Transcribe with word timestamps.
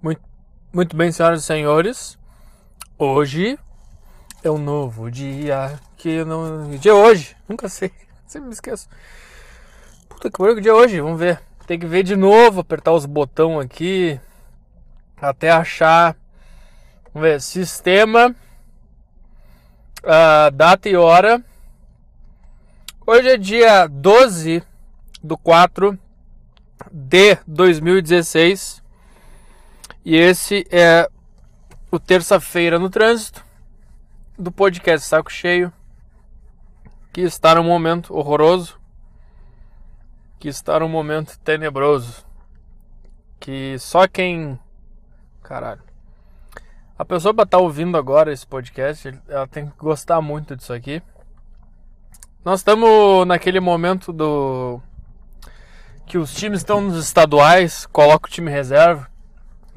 Muito, 0.00 0.20
muito 0.72 0.96
bem, 0.96 1.10
senhoras 1.10 1.42
e 1.42 1.46
senhores. 1.46 2.18
Hoje 2.96 3.58
é 4.44 4.50
um 4.50 4.56
novo 4.56 5.10
dia 5.10 5.76
que 5.96 6.08
eu 6.08 6.24
não. 6.24 6.70
Dia 6.76 6.94
hoje, 6.94 7.36
nunca 7.48 7.68
sei, 7.68 7.90
sempre 8.24 8.46
me 8.46 8.54
esqueço. 8.54 8.88
Puta 10.08 10.30
que 10.30 10.38
pariu, 10.38 10.54
que 10.54 10.60
dia 10.60 10.70
é 10.70 10.74
hoje? 10.74 11.00
Vamos 11.00 11.18
ver. 11.18 11.40
Tem 11.66 11.80
que 11.80 11.86
ver 11.86 12.04
de 12.04 12.14
novo, 12.14 12.60
apertar 12.60 12.92
os 12.92 13.06
botões 13.06 13.64
aqui 13.64 14.20
até 15.20 15.50
achar. 15.50 16.16
Vamos 17.12 17.28
ver, 17.28 17.40
sistema, 17.40 18.32
uh, 20.04 20.50
data 20.52 20.88
e 20.88 20.96
hora. 20.96 21.44
Hoje 23.04 23.30
é 23.30 23.36
dia 23.36 23.88
12 23.88 24.62
do 25.20 25.36
4 25.36 25.98
de 26.92 27.36
2016. 27.48 28.86
E 30.10 30.16
esse 30.16 30.66
é 30.70 31.06
o 31.90 32.00
terça-feira 32.00 32.78
no 32.78 32.88
trânsito 32.88 33.44
do 34.38 34.50
podcast 34.50 35.06
Saco 35.06 35.30
Cheio, 35.30 35.70
que 37.12 37.20
está 37.20 37.54
num 37.56 37.64
momento 37.64 38.16
horroroso, 38.16 38.80
que 40.38 40.48
está 40.48 40.80
num 40.80 40.88
momento 40.88 41.38
tenebroso, 41.40 42.24
que 43.38 43.78
só 43.78 44.08
quem. 44.08 44.58
Caralho. 45.42 45.82
A 46.98 47.04
pessoa 47.04 47.34
para 47.34 47.44
estar 47.44 47.58
tá 47.58 47.62
ouvindo 47.62 47.98
agora 47.98 48.32
esse 48.32 48.46
podcast, 48.46 49.12
ela 49.28 49.46
tem 49.46 49.66
que 49.66 49.76
gostar 49.76 50.22
muito 50.22 50.56
disso 50.56 50.72
aqui. 50.72 51.02
Nós 52.42 52.60
estamos 52.60 53.26
naquele 53.26 53.60
momento 53.60 54.10
do 54.10 54.80
que 56.06 56.16
os 56.16 56.32
times 56.32 56.60
estão 56.60 56.80
nos 56.80 56.96
estaduais, 56.96 57.84
coloca 57.84 58.26
o 58.26 58.32
time 58.32 58.50
reserva 58.50 59.06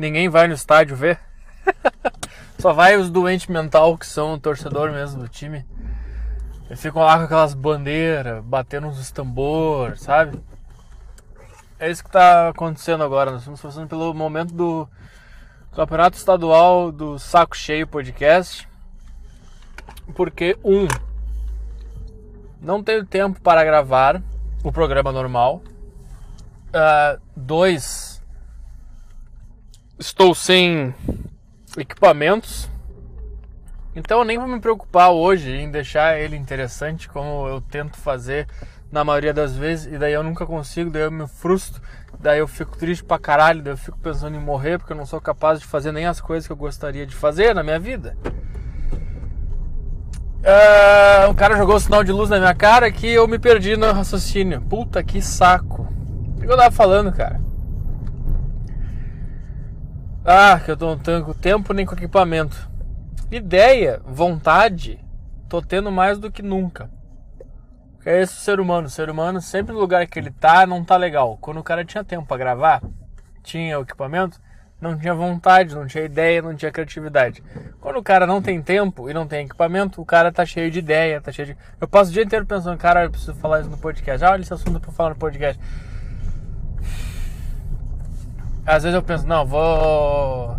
ninguém 0.02 0.28
vai 0.28 0.48
no 0.48 0.54
estádio 0.54 0.96
ver. 0.96 1.20
Só 2.60 2.73
vai 2.73 2.98
os 2.98 3.10
doentes 3.10 3.48
mental 3.48 3.98
que 3.98 4.05
são 4.05 4.34
o 4.34 4.40
torcedor 4.40 4.91
mesmo 4.91 5.21
do 5.21 5.30
time. 5.30 5.66
Eles 6.66 6.82
ficam 6.82 7.02
lá 7.04 7.18
com 7.18 7.26
aquelas 7.26 7.54
bandeiras, 7.54 8.44
batendo 8.44 8.88
uns 8.88 9.12
tambor, 9.12 9.98
sabe? 9.98 10.41
É 11.79 11.90
isso 11.90 12.04
que 12.04 12.10
está 12.10 12.49
acontecendo 12.49 13.04
agora. 13.04 13.32
Nós 13.32 13.41
estamos 13.41 13.62
passando 13.62 13.88
pelo 13.88 14.13
momento 14.13 14.54
do 14.54 14.88
Campeonato 15.74 16.18
Estadual 16.18 16.91
do 16.91 17.18
Saco 17.20 17.55
Cheio 17.55 17.88
Podcast. 17.88 18.68
Porque, 20.16 20.57
um, 20.63 20.88
não 22.60 22.84
tenho 22.84 23.05
tempo 23.05 23.40
para 23.41 23.63
gravar 23.63 24.22
o 24.63 24.72
programa 24.72 25.12
normal. 25.12 25.62
Uh, 26.70 27.20
dois, 27.35 28.10
estou 30.02 30.34
sem 30.34 30.96
equipamentos, 31.77 32.68
então 33.96 34.20
eu 34.20 34.26
nem 34.26 34.38
vou 34.38 34.48
me 34.48 34.60
preocupar 34.60 35.12
hoje 35.12 35.52
em 35.52 35.70
deixar 35.70 36.20
ele 36.20 36.35
interessante 36.35 37.07
como 37.07 37.48
eu 37.48 37.62
tento 37.62 37.98
fazer 37.98 38.48
na 38.91 39.04
maioria 39.04 39.32
das 39.32 39.55
vezes 39.55 39.94
e 39.94 39.98
daí 39.99 40.13
eu 40.13 40.24
nunca 40.24 40.46
consigo, 40.46 40.90
daí 40.90 41.04
eu 41.04 41.12
me 41.12 41.27
frustro, 41.27 41.79
daí 42.20 42.40
eu 42.40 42.48
fico 42.48 42.76
triste 42.76 43.04
pra 43.04 43.20
caralho, 43.20 43.62
daí 43.62 43.74
eu 43.74 43.77
fico 43.77 43.98
pensando 43.99 44.35
em 44.35 44.40
morrer 44.40 44.79
porque 44.79 44.91
eu 44.91 44.98
não 44.98 45.05
sou 45.05 45.22
capaz 45.22 45.60
de 45.60 45.68
fazer 45.68 45.91
nem 45.91 46.07
as 46.07 46.20
coisas 46.20 46.48
que 46.48 46.52
eu 46.52 46.57
gostaria 46.57 47.05
de 47.05 47.16
fazer 47.16 47.54
na 47.54 47.62
minha 47.62 47.79
vida. 47.79 48.18
Uh, 50.41 51.29
um 51.29 51.35
cara 51.35 51.55
jogou 51.55 51.76
o 51.76 51.79
sinal 51.79 52.04
de 52.04 52.12
luz 52.12 52.27
na 52.27 52.40
minha 52.40 52.55
cara 52.55 52.91
que 52.91 53.07
eu 53.07 53.27
me 53.27 53.38
perdi 53.38 53.77
no 53.77 53.91
raciocínio. 53.91 54.60
Puta 54.62 55.04
que 55.04 55.22
saco. 55.22 55.88
O 56.35 56.41
que 56.41 56.48
eu 56.48 56.57
tava 56.57 56.72
falando, 56.72 57.12
cara? 57.12 57.40
Ah, 60.24 60.60
que 60.64 60.70
eu 60.70 60.77
não 60.77 61.00
tenho 61.00 61.34
tempo 61.34 61.74
nem 61.74 61.84
com 61.84 61.96
equipamento. 61.96 62.70
Ideia, 63.32 64.00
vontade, 64.06 65.03
tô 65.50 65.63
tendo 65.63 65.91
mais 65.91 66.19
do 66.19 66.31
que 66.31 66.44
nunca. 66.44 66.91
É 68.06 68.22
esse 68.22 68.35
ser 68.35 68.59
humano. 68.59 68.85
O 68.85 68.90
ser 68.90 69.09
humano, 69.09 69.41
sempre 69.41 69.73
no 69.73 69.79
lugar 69.79 70.06
que 70.06 70.19
ele 70.19 70.29
tá, 70.29 70.68
não 70.68 70.84
tá 70.85 70.95
legal. 70.95 71.40
Quando 71.41 71.59
o 71.59 71.63
cara 71.63 71.84
tinha 71.84 72.03
tempo 72.03 72.28
para 72.28 72.38
gravar, 72.38 72.84
tinha 73.41 73.79
o 73.79 73.81
equipamento, 73.81 74.40
não 74.79 74.95
tinha 74.95 75.13
vontade, 75.16 75.73
não 75.73 75.88
tinha 75.88 76.03
ideia, 76.03 76.40
não 76.40 76.56
tinha 76.56 76.72
criatividade. 76.72 77.44
Quando 77.79 77.97
o 77.97 78.03
cara 78.03 78.28
não 78.28 78.44
tem 78.44 78.62
tempo 78.62 79.09
e 79.09 79.13
não 79.16 79.25
tem 79.25 79.45
equipamento, 79.45 80.00
o 80.00 80.06
cara 80.06 80.31
tá 80.31 80.45
cheio 80.45 80.69
de 80.69 80.78
ideia, 80.78 81.19
tá 81.19 81.31
cheio 81.31 81.47
de. 81.47 81.57
Eu 81.79 81.88
passo 81.88 82.12
o 82.12 82.13
dia 82.13 82.24
inteiro 82.24 82.45
pensando, 82.45 82.78
cara, 82.78 83.06
eu 83.06 83.09
preciso 83.09 83.34
falar 83.35 83.62
isso 83.62 83.69
no 83.72 83.78
podcast. 83.78 84.24
Ah, 84.24 84.31
olha 84.31 84.41
esse 84.41 84.53
assunto 84.53 84.79
pra 84.79 84.91
falar 84.91 85.09
no 85.09 85.16
podcast 85.16 85.59
às 88.71 88.83
vezes 88.83 88.95
eu 88.95 89.03
penso, 89.03 89.27
não, 89.27 89.45
vou 89.45 90.55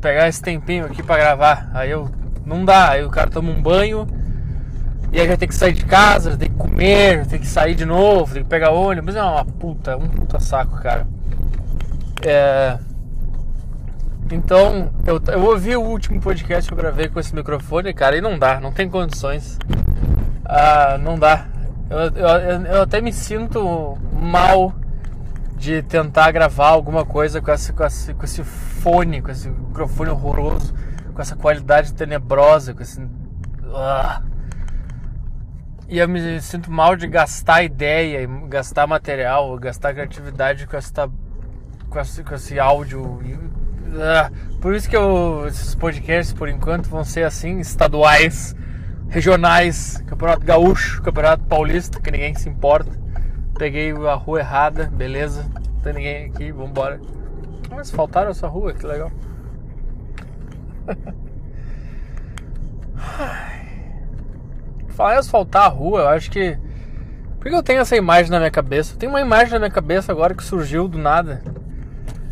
pegar 0.00 0.28
esse 0.28 0.40
tempinho 0.40 0.86
aqui 0.86 1.02
para 1.02 1.16
gravar. 1.16 1.70
Aí 1.74 1.90
eu 1.90 2.08
não 2.44 2.64
dá, 2.64 2.90
aí 2.90 3.04
o 3.04 3.10
cara 3.10 3.28
toma 3.28 3.50
um 3.50 3.60
banho 3.60 4.06
e 5.12 5.20
aí 5.20 5.26
já 5.26 5.36
tem 5.36 5.48
que 5.48 5.54
sair 5.54 5.72
de 5.72 5.84
casa, 5.84 6.36
tem 6.36 6.48
que 6.48 6.56
comer, 6.56 7.26
tem 7.26 7.40
que 7.40 7.46
sair 7.46 7.74
de 7.74 7.84
novo, 7.84 8.32
tem 8.32 8.42
que 8.42 8.48
pegar 8.48 8.70
ônibus, 8.70 9.16
é 9.16 9.22
uma 9.22 9.44
puta, 9.44 9.96
um 9.96 10.08
puta 10.08 10.38
saco, 10.38 10.80
cara. 10.80 11.06
É... 12.24 12.78
Então, 14.30 14.90
eu, 15.04 15.20
eu 15.32 15.44
ouvi 15.44 15.76
o 15.76 15.82
último 15.82 16.20
podcast 16.20 16.68
que 16.68 16.74
eu 16.74 16.78
gravei 16.78 17.08
com 17.08 17.18
esse 17.18 17.34
microfone, 17.34 17.92
cara, 17.92 18.16
e 18.16 18.20
não 18.20 18.38
dá, 18.38 18.60
não 18.60 18.72
tem 18.72 18.88
condições. 18.88 19.58
Ah, 20.44 20.98
não 21.00 21.18
dá. 21.18 21.46
Eu, 21.88 21.98
eu, 21.98 22.66
eu 22.66 22.82
até 22.82 23.00
me 23.00 23.12
sinto 23.12 23.96
mal 24.12 24.74
de 25.56 25.82
tentar 25.82 26.30
gravar 26.30 26.68
alguma 26.68 27.04
coisa 27.04 27.40
com 27.40 27.50
esse, 27.50 27.72
com 27.72 27.84
esse, 27.84 28.14
com 28.14 28.24
esse 28.24 28.44
fone, 28.44 29.22
com 29.22 29.30
esse 29.30 29.48
microfone 29.48 30.10
horroroso, 30.10 30.74
com 31.14 31.20
essa 31.20 31.34
qualidade 31.34 31.94
tenebrosa, 31.94 32.74
com 32.74 32.82
esse. 32.82 33.00
Uh. 33.00 34.36
E 35.88 35.98
eu 35.98 36.08
me 36.08 36.40
sinto 36.40 36.70
mal 36.70 36.96
de 36.96 37.06
gastar 37.06 37.62
ideia, 37.62 38.28
gastar 38.48 38.86
material, 38.86 39.56
gastar 39.56 39.94
criatividade 39.94 40.66
com, 40.66 40.76
esta, 40.76 41.08
com, 41.88 42.00
esse, 42.00 42.22
com 42.22 42.34
esse 42.34 42.58
áudio. 42.58 43.02
Uh. 43.02 44.56
Por 44.60 44.74
isso 44.74 44.90
que 44.90 44.96
eu, 44.96 45.46
esses 45.46 45.74
podcasts, 45.74 46.34
por 46.34 46.48
enquanto, 46.48 46.88
vão 46.88 47.04
ser 47.04 47.22
assim, 47.24 47.60
estaduais, 47.60 48.54
regionais, 49.08 50.02
Campeonato 50.06 50.44
Gaúcho, 50.44 51.00
Campeonato 51.02 51.44
Paulista, 51.44 52.00
que 52.00 52.10
ninguém 52.10 52.34
se 52.34 52.48
importa. 52.48 53.05
Peguei 53.58 53.90
a 53.92 54.14
rua 54.14 54.40
errada, 54.40 54.84
beleza. 54.86 55.44
Não 55.54 55.80
tem 55.80 55.92
ninguém 55.94 56.26
aqui, 56.26 56.52
vambora. 56.52 57.00
Mas 57.70 57.90
faltaram 57.90 58.30
essa 58.30 58.46
rua, 58.46 58.72
que 58.72 58.86
legal. 58.86 59.10
Falar 64.88 65.14
em 65.14 65.18
asfaltar 65.18 65.64
a 65.64 65.68
rua, 65.68 66.00
eu 66.00 66.08
acho 66.08 66.30
que. 66.30 66.58
Por 67.38 67.50
que 67.50 67.54
eu 67.54 67.62
tenho 67.62 67.80
essa 67.80 67.96
imagem 67.96 68.30
na 68.30 68.38
minha 68.38 68.50
cabeça? 68.50 68.96
Tem 68.96 69.08
uma 69.08 69.20
imagem 69.20 69.52
na 69.52 69.58
minha 69.58 69.70
cabeça 69.70 70.10
agora 70.10 70.34
que 70.34 70.42
surgiu 70.42 70.88
do 70.88 70.98
nada. 70.98 71.42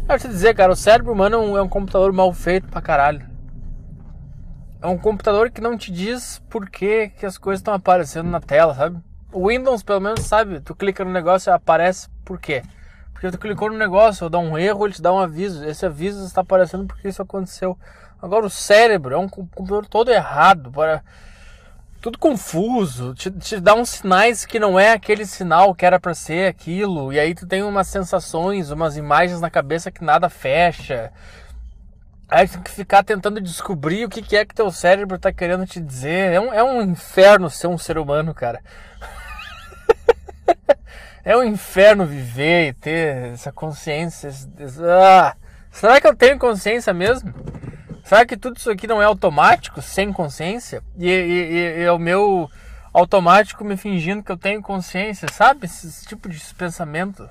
Eu 0.08 0.18
te 0.18 0.28
dizer, 0.28 0.54
cara, 0.54 0.72
o 0.72 0.76
cérebro 0.76 1.12
humano 1.12 1.36
é 1.36 1.38
um, 1.38 1.58
é 1.58 1.62
um 1.62 1.68
computador 1.68 2.12
mal 2.12 2.32
feito 2.32 2.68
pra 2.68 2.80
caralho. 2.82 3.26
É 4.82 4.86
um 4.86 4.98
computador 4.98 5.50
que 5.50 5.60
não 5.60 5.78
te 5.78 5.90
diz 5.90 6.42
por 6.50 6.68
que, 6.68 7.08
que 7.08 7.24
as 7.24 7.38
coisas 7.38 7.60
estão 7.60 7.72
aparecendo 7.72 8.28
na 8.28 8.40
tela, 8.40 8.74
sabe? 8.74 8.98
O 9.34 9.48
Windows, 9.48 9.82
pelo 9.82 10.00
menos, 10.00 10.20
sabe, 10.20 10.60
tu 10.60 10.74
clica 10.74 11.04
no 11.04 11.10
negócio 11.10 11.52
aparece 11.52 12.08
por 12.24 12.38
quê? 12.38 12.62
Porque 13.12 13.30
tu 13.30 13.38
clicou 13.38 13.68
no 13.68 13.76
negócio, 13.76 14.24
ou 14.24 14.30
dá 14.30 14.38
um 14.38 14.56
erro, 14.56 14.86
ele 14.86 14.94
te 14.94 15.02
dá 15.02 15.12
um 15.12 15.18
aviso. 15.18 15.64
Esse 15.64 15.84
aviso 15.84 16.24
está 16.24 16.42
aparecendo 16.42 16.86
porque 16.86 17.08
isso 17.08 17.20
aconteceu. 17.20 17.76
Agora 18.22 18.46
o 18.46 18.50
cérebro 18.50 19.14
é 19.14 19.18
um 19.18 19.28
computador 19.28 19.86
todo 19.86 20.10
errado, 20.10 20.70
para 20.70 21.02
tudo 22.00 22.18
confuso, 22.18 23.14
te, 23.14 23.30
te 23.30 23.58
dá 23.58 23.74
uns 23.74 23.88
sinais 23.88 24.44
que 24.44 24.60
não 24.60 24.78
é 24.78 24.92
aquele 24.92 25.24
sinal 25.24 25.74
que 25.74 25.86
era 25.86 25.98
para 25.98 26.14
ser 26.14 26.48
aquilo, 26.48 27.12
e 27.12 27.18
aí 27.18 27.34
tu 27.34 27.46
tem 27.46 27.62
umas 27.62 27.86
sensações, 27.86 28.70
umas 28.70 28.96
imagens 28.96 29.40
na 29.40 29.48
cabeça 29.50 29.90
que 29.90 30.04
nada 30.04 30.28
fecha. 30.28 31.10
Aí 32.28 32.46
tem 32.46 32.60
que 32.62 32.70
ficar 32.70 33.02
tentando 33.02 33.40
descobrir 33.40 34.04
o 34.04 34.08
que, 34.08 34.20
que 34.20 34.36
é 34.36 34.44
que 34.44 34.54
teu 34.54 34.70
cérebro 34.70 35.16
está 35.16 35.32
querendo 35.32 35.66
te 35.66 35.80
dizer. 35.80 36.32
É 36.32 36.40
um, 36.40 36.52
é 36.52 36.62
um 36.62 36.82
inferno 36.82 37.48
ser 37.48 37.68
um 37.68 37.78
ser 37.78 37.96
humano, 37.96 38.34
cara. 38.34 38.60
é 41.24 41.36
um 41.36 41.44
inferno 41.44 42.06
viver 42.06 42.68
e 42.68 42.72
ter 42.72 43.32
essa 43.32 43.52
consciência. 43.52 44.30
Ah, 44.80 45.34
será 45.70 46.00
que 46.00 46.06
eu 46.06 46.14
tenho 46.14 46.38
consciência 46.38 46.92
mesmo? 46.92 47.32
Será 48.04 48.26
que 48.26 48.36
tudo 48.36 48.58
isso 48.58 48.70
aqui 48.70 48.86
não 48.86 49.00
é 49.00 49.04
automático, 49.06 49.80
sem 49.80 50.12
consciência? 50.12 50.82
E, 50.98 51.08
e, 51.08 51.80
e 51.80 51.82
é 51.82 51.90
o 51.90 51.98
meu 51.98 52.50
automático 52.92 53.64
me 53.64 53.76
fingindo 53.76 54.22
que 54.22 54.30
eu 54.30 54.36
tenho 54.36 54.60
consciência, 54.60 55.26
sabe? 55.32 55.66
Esse, 55.66 55.86
esse 55.86 56.06
tipo 56.06 56.28
de 56.28 56.38
pensamento. 56.54 57.28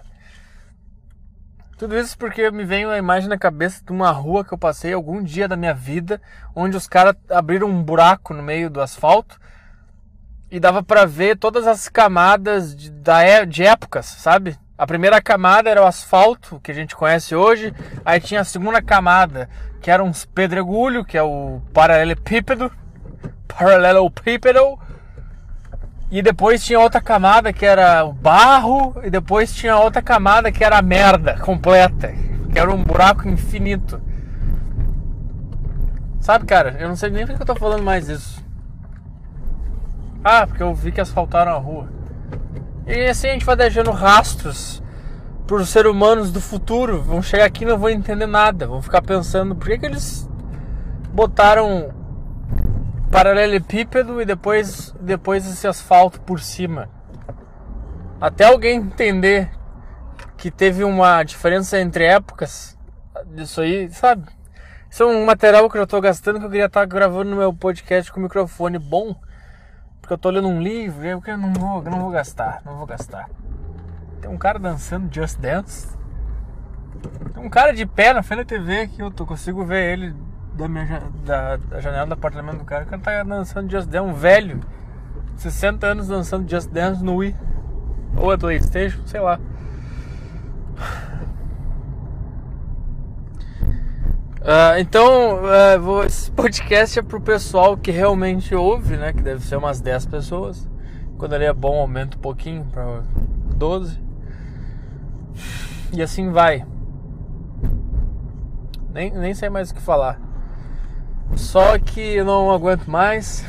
Tudo 1.77 1.98
isso 1.98 2.18
porque 2.18 2.50
me 2.50 2.66
veio 2.66 2.89
a 2.89 2.98
imagem 2.98 3.30
na 3.30 3.38
cabeça 3.38 3.83
de 3.83 3.92
uma 3.92 4.09
rua 4.12 4.44
que 4.44 4.54
eu 4.54 4.57
passei 4.57 4.94
algum 4.94 5.24
dia 5.24 5.48
da 5.48 5.56
minha 5.56 5.74
vida, 5.74 6.21
onde 6.56 6.75
os 6.75 6.88
caras 6.88 7.16
abriram 7.30 7.68
um 7.68 7.83
buraco 7.83 8.33
no 8.33 8.44
meio 8.44 8.69
do 8.69 8.81
asfalto 8.81 9.39
e 10.54 10.60
dava 10.60 10.84
para 10.84 11.04
ver 11.04 11.36
todas 11.36 11.66
as 11.66 11.90
camadas 11.90 12.76
de, 12.76 12.92
da, 12.92 13.24
é, 13.24 13.44
de 13.44 13.64
épocas, 13.64 14.06
sabe? 14.06 14.56
A 14.78 14.86
primeira 14.86 15.20
camada 15.20 15.68
era 15.68 15.82
o 15.82 15.88
asfalto, 15.88 16.60
que 16.60 16.70
a 16.70 16.76
gente 16.76 16.96
conhece 16.96 17.34
hoje. 17.34 17.74
Aí 18.06 18.20
tinha 18.20 18.42
a 18.42 18.46
segunda 18.46 18.80
camada, 18.80 19.50
que 19.82 19.90
era 19.90 20.04
uns 20.04 20.26
pedregulho, 20.26 21.04
que 21.04 21.18
é 21.18 21.24
o 21.24 21.60
paralelepípedo. 21.74 22.72
Paralelepípedo. 23.58 24.78
E 26.12 26.22
depois 26.22 26.64
tinha 26.64 26.80
outra 26.80 27.02
camada 27.02 27.52
que 27.52 27.66
era 27.66 28.06
o 28.06 28.14
barro. 28.14 28.96
E 29.04 29.10
depois 29.10 29.56
tinha 29.56 29.76
outra 29.76 30.04
camada 30.04 30.52
que 30.52 30.64
era 30.64 30.78
a 30.78 30.84
merda 30.84 31.36
completa. 31.40 32.14
Que 32.52 32.60
era 32.60 32.72
um 32.72 32.84
buraco 32.84 33.28
infinito. 33.28 34.00
Sabe, 36.20 36.46
cara, 36.46 36.78
eu 36.80 36.88
não 36.88 36.96
sei 36.96 37.10
nem 37.10 37.26
porque 37.26 37.42
eu 37.42 37.48
tô 37.48 37.56
falando 37.56 37.82
mais 37.82 38.08
isso. 38.08 38.43
Ah, 40.24 40.48
porque 40.48 40.64
eu 40.64 40.74
vi 40.74 40.92
que 40.92 41.02
asfaltaram 41.02 41.52
a 41.52 41.58
rua. 41.58 41.90
E 42.88 43.06
assim 43.06 43.28
a 43.28 43.34
gente 43.34 43.46
vai 43.46 43.56
deixando 43.56 43.92
rastros 43.92 44.81
por 45.48 45.66
seres 45.66 45.92
humanos 45.92 46.31
do 46.31 46.40
futuro. 46.40 47.02
Vão 47.02 47.22
chegar 47.22 47.46
aqui 47.46 47.64
e 47.64 47.68
não 47.68 47.78
vão 47.78 47.90
entender 47.90 48.25
nada. 48.25 48.68
Vão 48.68 48.81
ficar 48.81 49.02
pensando 49.02 49.56
por 49.56 49.68
que, 49.68 49.80
que 49.80 49.86
eles 49.86 50.30
botaram 51.14 51.94
paralelepípedo 53.12 54.22
e 54.22 54.25
depois, 54.25 54.94
depois 55.00 55.46
esse 55.46 55.68
asfalto 55.68 56.20
por 56.22 56.40
cima. 56.40 56.90
Até 58.19 58.46
alguém 58.46 58.78
entender 58.78 59.52
que 60.38 60.50
teve 60.50 60.84
uma 60.84 61.24
diferença 61.24 61.80
entre 61.80 62.06
épocas 62.06 62.78
disso 63.28 63.62
aí, 63.62 63.90
sabe? 63.92 64.28
Isso 64.90 65.04
é 65.04 65.06
um 65.06 65.26
material 65.26 65.69
que 65.69 65.78
eu 65.78 65.84
estou 65.84 66.02
gastando 66.02 66.40
que 66.40 66.46
eu 66.46 66.50
queria 66.50 66.66
estar 66.66 66.86
gravando 66.86 67.30
no 67.31 67.36
meu 67.36 67.54
podcast 67.54 68.12
com 68.12 68.19
microfone 68.19 68.80
bom. 68.80 69.16
Porque 70.04 70.12
eu 70.12 70.18
estou 70.18 70.34
lendo 70.34 70.50
um 70.50 70.62
livro 70.62 71.06
eu 71.06 71.38
não 71.38 71.54
vou, 71.54 71.82
eu 71.82 71.90
não 71.90 72.02
vou 72.02 72.12
gastar, 72.12 72.62
não 72.66 72.76
vou 72.76 72.86
gastar. 72.86 73.30
Tem 74.20 74.30
um 74.30 74.38
cara 74.38 74.60
dançando 74.60 75.08
Just 75.10 75.40
Dance. 75.40 75.98
Tem 77.34 77.42
um 77.42 77.50
cara 77.50 77.72
de 77.72 77.86
pé 77.86 78.12
na 78.12 78.22
frente 78.22 78.40
da 78.40 78.46
TV 78.46 78.88
que 78.88 79.02
eu 79.02 79.10
tô, 79.10 79.26
consigo 79.26 79.64
ver 79.64 79.94
ele 79.94 80.14
da, 80.56 80.68
minha, 80.68 81.04
da, 81.24 81.56
da 81.56 81.80
janela 81.80 82.06
do 82.06 82.14
apartamento 82.16 82.58
do 82.58 82.66
cara. 82.66 82.84
O 82.84 82.88
cara 82.88 83.02
tá 83.02 83.24
dançando 83.24 83.72
Just 83.72 83.88
Dance, 83.88 84.10
um 84.10 84.14
velho. 84.14 84.60
60 85.38 85.88
anos 85.88 86.10
dançando 86.10 86.52
Just 86.52 86.70
Dance 86.70 87.02
no 87.02 87.16
Wii. 87.16 87.34
Ou 88.18 88.34
é 88.34 88.38
Playstation, 88.38 89.08
sei 89.08 89.22
lá. 89.22 89.40
Uh, 94.44 94.78
então, 94.78 95.38
uh, 95.38 95.80
vou, 95.80 96.04
esse 96.04 96.30
podcast 96.30 97.00
é 97.00 97.01
pro 97.01 97.22
pessoal 97.22 97.78
que 97.78 97.92
realmente 97.92 98.54
ouve, 98.54 98.98
né? 98.98 99.13
Que 99.13 99.22
deve 99.22 99.42
ser 99.42 99.56
umas 99.56 99.80
10 99.80 100.06
pessoas. 100.07 100.68
Quando 101.18 101.34
ele 101.34 101.45
é 101.45 101.54
bom, 101.54 101.80
aumenta 101.80 102.18
um 102.18 102.19
pouquinho 102.19 102.66
para 102.66 103.04
12. 103.56 103.98
E 105.94 106.01
assim 106.01 106.30
vai. 106.30 106.66
Nem, 108.94 109.12
nem 109.12 109.34
sei 109.34 109.50
mais 109.50 109.72
o 109.72 109.75
que 109.75 109.81
falar. 109.81 110.19
Só 111.38 111.80
que 111.80 112.01
eu 112.01 112.25
não 112.25 112.51
aguento 112.51 112.88
mais. 112.88 113.45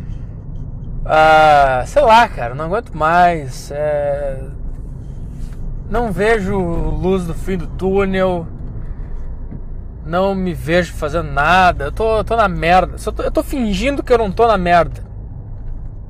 ah, 1.04 1.84
sei 1.86 2.00
lá, 2.00 2.26
cara, 2.26 2.54
não 2.54 2.64
aguento 2.64 2.96
mais. 2.96 3.70
É... 3.70 4.48
Não 5.90 6.10
vejo 6.10 6.58
luz 6.58 7.26
do 7.26 7.34
fim 7.34 7.58
do 7.58 7.66
túnel 7.66 8.46
não 10.10 10.34
me 10.34 10.52
vejo 10.52 10.92
fazendo 10.92 11.30
nada. 11.30 11.84
Eu 11.84 11.92
tô, 11.92 12.18
eu 12.18 12.24
tô 12.24 12.36
na 12.36 12.48
merda. 12.48 12.96
Eu 13.06 13.12
tô, 13.12 13.22
eu 13.22 13.30
tô 13.30 13.42
fingindo 13.42 14.02
que 14.02 14.12
eu 14.12 14.18
não 14.18 14.32
tô 14.32 14.46
na 14.46 14.58
merda. 14.58 15.02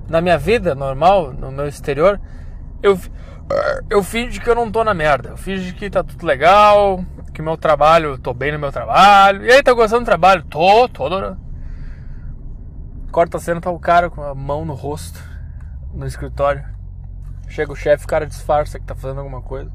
Na 0.08 0.20
minha 0.20 0.38
vida 0.38 0.74
normal, 0.74 1.32
no 1.32 1.52
meu 1.52 1.68
exterior, 1.68 2.18
eu, 2.82 2.98
eu 3.88 4.02
fingo 4.02 4.40
que 4.40 4.48
eu 4.48 4.54
não 4.54 4.72
tô 4.72 4.82
na 4.82 4.94
merda. 4.94 5.30
Eu 5.30 5.36
fingo 5.36 5.72
que 5.74 5.90
tá 5.90 6.02
tudo 6.02 6.26
legal, 6.26 7.04
que 7.34 7.42
meu 7.42 7.56
trabalho, 7.56 8.18
tô 8.18 8.32
bem 8.32 8.50
no 8.52 8.58
meu 8.58 8.72
trabalho. 8.72 9.44
E 9.44 9.52
aí, 9.52 9.62
tá 9.62 9.72
gostando 9.72 10.02
do 10.02 10.06
trabalho? 10.06 10.42
Tô, 10.44 10.88
tô 10.88 11.04
adorando. 11.04 11.38
Corta 13.12 13.36
a 13.36 13.40
cena, 13.40 13.60
tá 13.60 13.70
o 13.70 13.78
cara 13.78 14.08
com 14.08 14.22
a 14.22 14.34
mão 14.34 14.64
no 14.64 14.74
rosto, 14.74 15.20
no 15.92 16.06
escritório. 16.06 16.64
Chega 17.48 17.72
o 17.72 17.76
chefe, 17.76 18.04
o 18.04 18.08
cara 18.08 18.26
disfarça 18.26 18.78
que 18.78 18.86
tá 18.86 18.94
fazendo 18.94 19.18
alguma 19.18 19.42
coisa. 19.42 19.70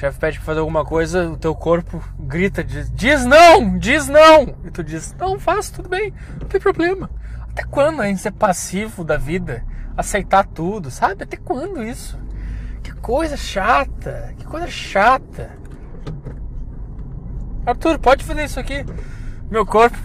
Chefe 0.00 0.18
pede 0.18 0.38
pra 0.38 0.46
fazer 0.46 0.60
alguma 0.60 0.82
coisa, 0.82 1.28
o 1.28 1.36
teu 1.36 1.54
corpo 1.54 2.02
grita, 2.18 2.64
diz, 2.64 2.90
diz 2.90 3.26
não, 3.26 3.76
diz 3.76 4.08
não. 4.08 4.56
E 4.64 4.70
tu 4.70 4.82
diz, 4.82 5.14
não, 5.18 5.38
faço, 5.38 5.74
tudo 5.74 5.90
bem, 5.90 6.14
não 6.40 6.48
tem 6.48 6.58
problema. 6.58 7.10
Até 7.50 7.64
quando 7.64 8.00
a 8.00 8.06
gente 8.06 8.22
ser 8.22 8.30
passivo 8.30 9.04
da 9.04 9.18
vida? 9.18 9.62
Aceitar 9.94 10.46
tudo, 10.46 10.90
sabe? 10.90 11.24
Até 11.24 11.36
quando 11.36 11.84
isso? 11.84 12.18
Que 12.82 12.94
coisa 12.94 13.36
chata, 13.36 14.32
que 14.38 14.46
coisa 14.46 14.68
chata. 14.68 15.50
Arthur, 17.66 17.98
pode 17.98 18.24
fazer 18.24 18.44
isso 18.44 18.58
aqui. 18.58 18.86
Meu 19.50 19.66
corpo 19.66 19.98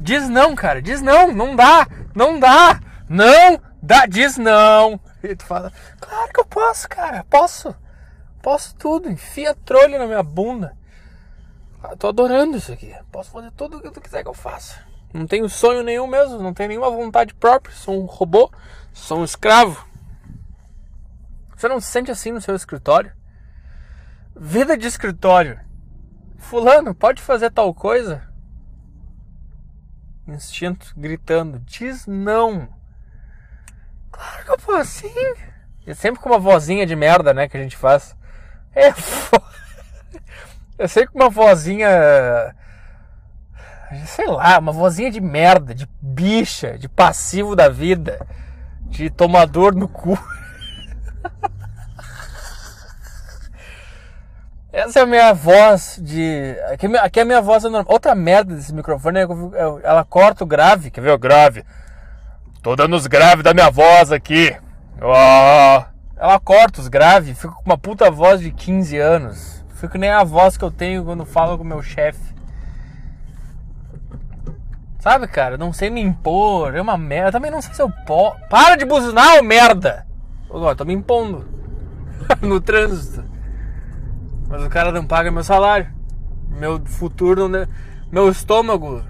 diz 0.00 0.28
não, 0.28 0.54
cara, 0.54 0.80
diz 0.80 1.02
não, 1.02 1.32
não 1.32 1.56
dá, 1.56 1.88
não 2.14 2.38
dá, 2.38 2.78
não 3.08 3.60
dá, 3.82 4.06
diz 4.06 4.36
não. 4.38 5.00
E 5.24 5.34
tu 5.34 5.44
fala, 5.44 5.72
claro 5.98 6.32
que 6.32 6.38
eu 6.38 6.44
posso, 6.44 6.88
cara, 6.88 7.26
posso. 7.28 7.74
Posso 8.42 8.74
tudo, 8.74 9.10
enfia 9.10 9.54
trolho 9.54 9.98
na 9.98 10.06
minha 10.06 10.22
bunda. 10.22 10.76
Ah, 11.82 11.96
tô 11.96 12.08
adorando 12.08 12.56
isso 12.56 12.72
aqui. 12.72 12.94
Posso 13.10 13.30
fazer 13.30 13.50
tudo 13.52 13.78
o 13.78 13.80
que 13.80 13.90
tu 13.90 14.00
quiser 14.00 14.22
que 14.22 14.28
eu 14.28 14.34
faça. 14.34 14.82
Não 15.12 15.26
tenho 15.26 15.48
sonho 15.48 15.82
nenhum 15.82 16.06
mesmo, 16.06 16.38
não 16.38 16.54
tenho 16.54 16.68
nenhuma 16.68 16.90
vontade 16.90 17.34
própria. 17.34 17.74
Sou 17.74 18.00
um 18.00 18.06
robô, 18.06 18.50
sou 18.92 19.20
um 19.20 19.24
escravo. 19.24 19.86
Você 21.56 21.68
não 21.68 21.80
se 21.80 21.88
sente 21.88 22.10
assim 22.10 22.32
no 22.32 22.40
seu 22.40 22.54
escritório? 22.54 23.12
Vida 24.34 24.76
de 24.76 24.86
escritório. 24.86 25.60
Fulano, 26.38 26.94
pode 26.94 27.20
fazer 27.20 27.50
tal 27.50 27.74
coisa? 27.74 28.26
Instinto 30.26 30.94
gritando: 30.96 31.58
diz 31.60 32.06
não. 32.06 32.68
Claro 34.10 34.44
que 34.44 34.50
eu 34.50 34.58
posso 34.58 34.90
sim. 34.90 35.34
E 35.86 35.94
sempre 35.94 36.20
com 36.20 36.28
uma 36.28 36.38
vozinha 36.38 36.86
de 36.86 36.94
merda, 36.94 37.34
né, 37.34 37.48
que 37.48 37.56
a 37.56 37.62
gente 37.62 37.76
faz. 37.76 38.16
É 38.74 38.92
foda. 38.92 39.44
Eu 40.78 40.88
sei 40.88 41.06
que 41.06 41.14
uma 41.14 41.28
vozinha. 41.28 42.54
Sei 44.06 44.26
lá, 44.26 44.58
uma 44.58 44.72
vozinha 44.72 45.10
de 45.10 45.20
merda, 45.20 45.74
de 45.74 45.88
bicha, 46.00 46.78
de 46.78 46.88
passivo 46.88 47.56
da 47.56 47.68
vida, 47.68 48.24
de 48.86 49.10
tomador 49.10 49.74
no 49.74 49.88
cu. 49.88 50.16
Essa 54.72 55.00
é 55.00 55.02
a 55.02 55.06
minha 55.06 55.34
voz 55.34 55.98
de. 56.00 56.56
Aqui, 56.72 56.86
aqui 56.96 57.18
é 57.18 57.22
a 57.22 57.26
minha 57.26 57.42
voz 57.42 57.64
é 57.64 57.68
normal. 57.68 57.92
Outra 57.92 58.14
merda 58.14 58.54
desse 58.54 58.72
microfone 58.72 59.18
é 59.18 59.26
que 59.26 59.32
ela 59.82 60.04
corta 60.04 60.44
o 60.44 60.46
grave. 60.46 60.92
Quer 60.92 61.00
ver 61.00 61.10
o 61.10 61.18
grave? 61.18 61.64
Tô 62.62 62.76
dando 62.76 62.94
os 62.94 63.08
graves 63.08 63.42
da 63.42 63.52
minha 63.52 63.70
voz 63.70 64.12
aqui. 64.12 64.56
Oh. 65.02 65.89
Ela 66.20 66.38
corta 66.38 66.82
os 66.82 66.88
graves, 66.88 67.40
fica 67.40 67.54
com 67.54 67.62
uma 67.64 67.78
puta 67.78 68.10
voz 68.10 68.42
de 68.42 68.50
15 68.50 68.98
anos. 68.98 69.64
Fico 69.76 69.96
nem 69.96 70.10
a 70.10 70.22
voz 70.22 70.54
que 70.54 70.62
eu 70.62 70.70
tenho 70.70 71.02
quando 71.02 71.24
falo 71.24 71.56
com 71.56 71.64
meu 71.64 71.82
chefe. 71.82 72.34
Sabe, 74.98 75.26
cara? 75.26 75.56
Não 75.56 75.72
sei 75.72 75.88
me 75.88 76.02
impor, 76.02 76.74
é 76.74 76.82
uma 76.82 76.98
merda. 76.98 77.32
Também 77.32 77.50
não 77.50 77.62
sei 77.62 77.72
se 77.72 77.80
eu 77.80 77.90
posso. 78.06 78.36
Para 78.50 78.76
de 78.76 78.84
buzinar, 78.84 79.38
ô 79.38 79.42
merda! 79.42 80.06
Agora, 80.50 80.76
tô 80.76 80.84
me 80.84 80.92
impondo 80.92 81.48
no 82.42 82.60
trânsito. 82.60 83.24
Mas 84.46 84.62
o 84.62 84.68
cara 84.68 84.92
não 84.92 85.06
paga 85.06 85.30
meu 85.30 85.42
salário. 85.42 85.90
Meu 86.50 86.84
futuro 86.84 87.48
não. 87.48 87.64
De... 87.64 87.68
Meu 88.12 88.28
estômago 88.28 89.02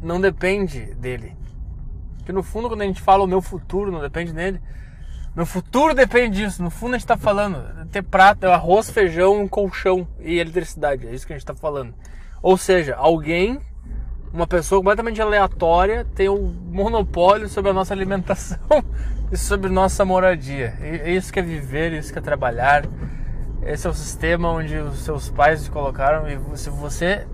não 0.00 0.18
depende 0.18 0.94
dele. 0.94 1.36
Porque 2.16 2.32
no 2.32 2.42
fundo, 2.42 2.68
quando 2.68 2.80
a 2.80 2.86
gente 2.86 3.02
fala 3.02 3.22
o 3.22 3.26
meu 3.26 3.42
futuro 3.42 3.92
não 3.92 4.00
depende 4.00 4.32
dele, 4.32 4.62
meu 5.34 5.44
futuro 5.44 5.94
depende 5.94 6.44
disso. 6.44 6.62
No 6.62 6.70
fundo, 6.70 6.94
a 6.94 6.98
gente 6.98 7.04
está 7.04 7.16
falando 7.16 7.88
ter 7.90 8.02
prato, 8.02 8.44
arroz, 8.44 8.88
feijão, 8.88 9.48
colchão 9.48 10.06
e 10.20 10.38
eletricidade. 10.38 11.06
É 11.06 11.12
isso 11.12 11.26
que 11.26 11.32
a 11.32 11.36
gente 11.36 11.42
está 11.42 11.54
falando. 11.54 11.92
Ou 12.40 12.56
seja, 12.56 12.94
alguém, 12.94 13.60
uma 14.32 14.46
pessoa 14.46 14.80
completamente 14.80 15.20
aleatória, 15.20 16.06
tem 16.14 16.28
o 16.28 16.34
um 16.34 16.54
monopólio 16.70 17.48
sobre 17.48 17.70
a 17.70 17.74
nossa 17.74 17.92
alimentação 17.92 18.58
e 19.32 19.36
sobre 19.36 19.70
nossa 19.70 20.04
moradia. 20.04 20.74
É 20.80 21.10
isso 21.10 21.32
que 21.32 21.40
é 21.40 21.42
viver, 21.42 21.92
isso 21.92 22.12
que 22.12 22.18
é 22.18 22.22
trabalhar. 22.22 22.84
Esse 23.62 23.86
é 23.88 23.90
o 23.90 23.94
sistema 23.94 24.50
onde 24.50 24.76
os 24.76 25.00
seus 25.00 25.30
pais 25.30 25.64
te 25.64 25.70
colocaram. 25.70 26.28
E 26.28 26.38
se 26.58 26.70
você 26.70 27.26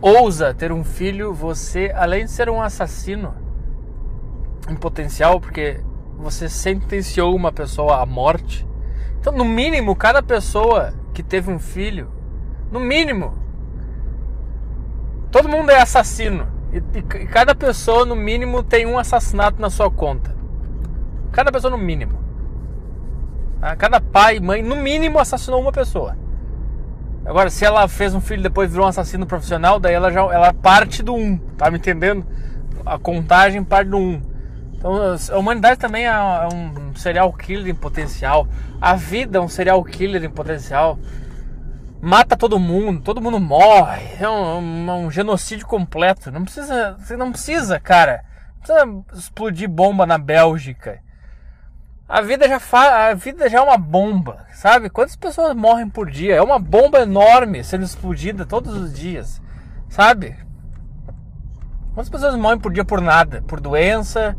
ousa 0.00 0.54
ter 0.54 0.70
um 0.70 0.84
filho, 0.84 1.34
você, 1.34 1.90
além 1.94 2.26
de 2.26 2.30
ser 2.30 2.48
um 2.48 2.62
assassino 2.62 3.34
em 4.68 4.76
potencial, 4.76 5.40
porque 5.40 5.80
você 6.22 6.48
sentenciou 6.48 7.34
uma 7.34 7.52
pessoa 7.52 8.00
à 8.00 8.06
morte. 8.06 8.66
Então, 9.18 9.32
no 9.32 9.44
mínimo, 9.44 9.94
cada 9.96 10.22
pessoa 10.22 10.94
que 11.12 11.22
teve 11.22 11.50
um 11.50 11.58
filho, 11.58 12.10
no 12.70 12.80
mínimo, 12.80 13.34
todo 15.30 15.48
mundo 15.48 15.70
é 15.70 15.80
assassino. 15.80 16.46
E, 16.72 16.98
e, 16.98 17.02
cada 17.26 17.54
pessoa, 17.54 18.06
no 18.06 18.16
mínimo, 18.16 18.62
tem 18.62 18.86
um 18.86 18.98
assassinato 18.98 19.60
na 19.60 19.68
sua 19.68 19.90
conta. 19.90 20.34
Cada 21.32 21.50
pessoa, 21.50 21.70
no 21.70 21.78
mínimo. 21.78 22.20
Cada 23.78 24.00
pai 24.00 24.36
e 24.36 24.40
mãe, 24.40 24.62
no 24.62 24.76
mínimo, 24.76 25.18
assassinou 25.18 25.60
uma 25.60 25.72
pessoa. 25.72 26.16
Agora, 27.24 27.50
se 27.50 27.64
ela 27.64 27.86
fez 27.86 28.14
um 28.14 28.20
filho 28.20 28.42
depois 28.42 28.70
virou 28.70 28.84
um 28.86 28.88
assassino 28.88 29.26
profissional, 29.26 29.78
daí 29.78 29.94
ela 29.94 30.10
já 30.10 30.22
ela 30.22 30.52
parte 30.52 31.02
do 31.02 31.14
1, 31.14 31.18
um, 31.18 31.38
tá 31.56 31.70
me 31.70 31.78
entendendo? 31.78 32.26
A 32.84 32.98
contagem 32.98 33.62
parte 33.62 33.90
do 33.90 33.96
1. 33.96 34.00
Um. 34.00 34.31
Então, 34.82 35.16
a 35.30 35.38
humanidade 35.38 35.78
também 35.78 36.06
é, 36.06 36.10
é 36.10 36.48
um 36.52 36.92
serial 36.96 37.32
killer 37.32 37.68
em 37.68 37.74
potencial. 37.74 38.48
A 38.80 38.96
vida 38.96 39.38
é 39.38 39.40
um 39.40 39.48
serial 39.48 39.82
killer 39.84 40.24
em 40.24 40.28
potencial. 40.28 40.98
Mata 42.00 42.36
todo 42.36 42.58
mundo, 42.58 43.00
todo 43.00 43.20
mundo 43.20 43.38
morre. 43.38 44.08
É 44.18 44.28
um, 44.28 45.04
um, 45.04 45.10
genocídio 45.10 45.68
completo. 45.68 46.32
Não 46.32 46.42
precisa, 46.42 46.96
você 46.98 47.16
não 47.16 47.30
precisa, 47.30 47.78
cara. 47.78 48.24
Não 48.56 49.02
precisa 49.04 49.20
explodir 49.20 49.68
bomba 49.70 50.04
na 50.04 50.18
Bélgica. 50.18 50.98
A 52.08 52.20
vida 52.20 52.48
já 52.48 52.58
fa... 52.58 53.10
a 53.10 53.14
vida 53.14 53.48
já 53.48 53.58
é 53.58 53.62
uma 53.62 53.78
bomba, 53.78 54.46
sabe? 54.52 54.90
Quantas 54.90 55.14
pessoas 55.14 55.54
morrem 55.54 55.88
por 55.88 56.10
dia? 56.10 56.34
É 56.34 56.42
uma 56.42 56.58
bomba 56.58 57.02
enorme 57.02 57.62
sendo 57.62 57.84
explodida 57.84 58.44
todos 58.44 58.74
os 58.74 58.92
dias, 58.92 59.40
sabe? 59.88 60.36
Quantas 61.94 62.10
pessoas 62.10 62.34
morrem 62.34 62.58
por 62.58 62.72
dia 62.72 62.84
por 62.84 63.00
nada? 63.00 63.42
Por 63.42 63.60
doença, 63.60 64.36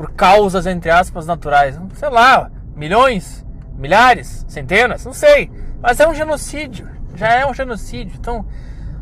por 0.00 0.12
causas 0.12 0.66
entre 0.66 0.90
aspas 0.90 1.26
naturais? 1.26 1.78
Sei 1.92 2.08
lá, 2.08 2.50
milhões, 2.74 3.44
milhares, 3.74 4.46
centenas, 4.48 5.04
não 5.04 5.12
sei. 5.12 5.52
Mas 5.78 6.00
é 6.00 6.08
um 6.08 6.14
genocídio, 6.14 6.88
já 7.14 7.28
é 7.34 7.44
um 7.44 7.52
genocídio. 7.52 8.16
Então, 8.18 8.46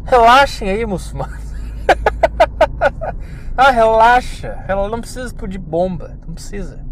relaxem 0.05 0.69
aí, 0.69 0.85
muçulmanos. 0.85 1.55
ah, 3.57 3.71
relaxa, 3.71 4.65
ela 4.67 4.89
não 4.89 5.01
precisa 5.01 5.27
explodir 5.27 5.61
bomba, 5.61 6.19
não 6.27 6.35
precisa. 6.35 6.85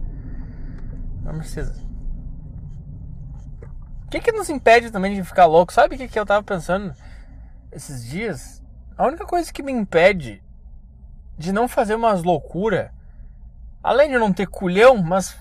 Não 1.24 1.38
precisa. 1.38 1.74
O 4.04 4.08
que, 4.08 4.20
que 4.20 4.30
nos 4.30 4.48
impede 4.48 4.92
também 4.92 5.16
de 5.16 5.24
ficar 5.24 5.46
louco? 5.46 5.72
Sabe 5.72 5.96
o 5.96 5.98
que, 5.98 6.06
que 6.06 6.18
eu 6.18 6.24
tava 6.24 6.44
pensando 6.44 6.94
esses 7.72 8.04
dias? 8.04 8.62
A 8.96 9.04
única 9.04 9.26
coisa 9.26 9.52
que 9.52 9.64
me 9.64 9.72
impede 9.72 10.40
de 11.36 11.52
não 11.52 11.66
fazer 11.66 11.96
umas 11.96 12.22
loucuras, 12.22 12.90
além 13.86 14.10
de 14.10 14.18
não 14.18 14.32
ter 14.32 14.48
culhão, 14.48 14.96
mas 14.96 15.36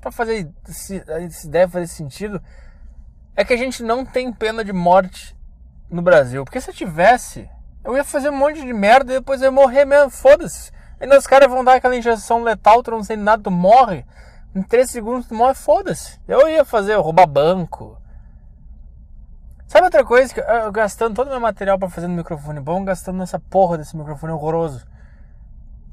para 0.00 0.10
fazer 0.10 0.50
se, 0.64 1.04
se 1.28 1.48
deve 1.50 1.70
fazer 1.70 1.86
sentido, 1.86 2.42
é 3.36 3.44
que 3.44 3.52
a 3.52 3.58
gente 3.58 3.82
não 3.82 4.06
tem 4.06 4.32
pena 4.32 4.64
de 4.64 4.72
morte 4.72 5.36
no 5.90 6.00
Brasil. 6.00 6.42
Porque 6.42 6.62
se 6.62 6.70
eu 6.70 6.74
tivesse, 6.74 7.46
eu 7.84 7.94
ia 7.94 8.02
fazer 8.02 8.30
um 8.30 8.38
monte 8.38 8.62
de 8.62 8.72
merda 8.72 9.12
e 9.12 9.18
depois 9.18 9.42
eu 9.42 9.48
ia 9.48 9.52
morrer 9.52 9.84
mesmo, 9.84 10.08
foda-se. 10.08 10.72
Ainda 10.98 11.18
os 11.18 11.26
caras 11.26 11.50
vão 11.50 11.62
dar 11.62 11.74
aquela 11.74 11.94
injeção 11.94 12.42
letal, 12.42 12.82
tu 12.82 12.90
não 12.90 13.04
sei 13.04 13.18
nada, 13.18 13.42
tu 13.42 13.50
morre. 13.50 14.06
Em 14.54 14.62
3 14.62 14.90
segundos 14.90 15.26
tu 15.28 15.34
morre, 15.34 15.54
foda-se. 15.54 16.18
Eu 16.26 16.48
ia 16.48 16.64
fazer 16.64 16.94
roubar 16.94 17.26
banco. 17.26 18.00
Sabe 19.66 19.84
outra 19.84 20.06
coisa? 20.06 20.32
que 20.32 20.40
Eu 20.40 20.72
gastando 20.72 21.14
todo 21.14 21.26
o 21.26 21.30
meu 21.30 21.40
material 21.40 21.78
para 21.78 21.90
fazer 21.90 22.08
no 22.08 22.14
microfone 22.14 22.60
bom, 22.60 22.82
gastando 22.82 23.18
nessa 23.18 23.38
porra 23.38 23.76
desse 23.76 23.94
microfone 23.94 24.32
horroroso. 24.32 24.86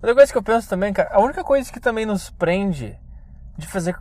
Outra 0.01 0.13
coisa 0.13 0.31
que 0.31 0.37
eu 0.37 0.43
penso 0.43 0.69
também, 0.69 0.93
cara, 0.93 1.09
a 1.11 1.19
única 1.19 1.43
coisa 1.43 1.71
que 1.71 1.79
também 1.79 2.05
nos 2.05 2.29
prende 2.29 2.97
de 3.57 3.65
fazer 3.65 3.95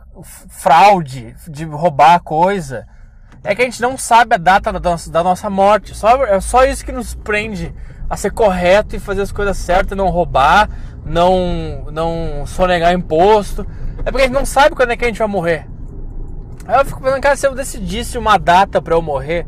fraude, 0.49 1.35
de 1.49 1.65
roubar 1.65 2.19
coisa, 2.21 2.87
é 3.43 3.55
que 3.55 3.63
a 3.63 3.65
gente 3.65 3.81
não 3.81 3.97
sabe 3.97 4.35
a 4.35 4.37
data 4.37 4.71
da 4.71 4.79
nossa, 4.79 5.11
da 5.11 5.23
nossa 5.23 5.49
morte. 5.49 5.95
Só, 5.95 6.23
é 6.25 6.39
só 6.39 6.65
isso 6.65 6.85
que 6.85 6.91
nos 6.91 7.15
prende 7.15 7.73
a 8.07 8.15
ser 8.15 8.31
correto 8.31 8.95
e 8.95 8.99
fazer 8.99 9.23
as 9.23 9.31
coisas 9.31 9.57
certas, 9.57 9.97
não 9.97 10.09
roubar, 10.09 10.69
não, 11.03 11.87
não 11.91 12.45
sonegar 12.45 12.93
imposto. 12.93 13.65
É 14.05 14.11
porque 14.11 14.21
a 14.23 14.25
gente 14.25 14.33
não 14.33 14.45
sabe 14.45 14.75
quando 14.75 14.91
é 14.91 14.97
que 14.97 15.03
a 15.03 15.07
gente 15.07 15.19
vai 15.19 15.27
morrer. 15.27 15.67
Aí 16.67 16.79
eu 16.79 16.85
fico 16.85 17.01
pensando, 17.01 17.21
cara, 17.21 17.35
se 17.35 17.47
eu 17.47 17.55
decidisse 17.55 18.17
uma 18.17 18.37
data 18.37 18.81
para 18.81 18.93
eu 18.93 19.01
morrer. 19.01 19.47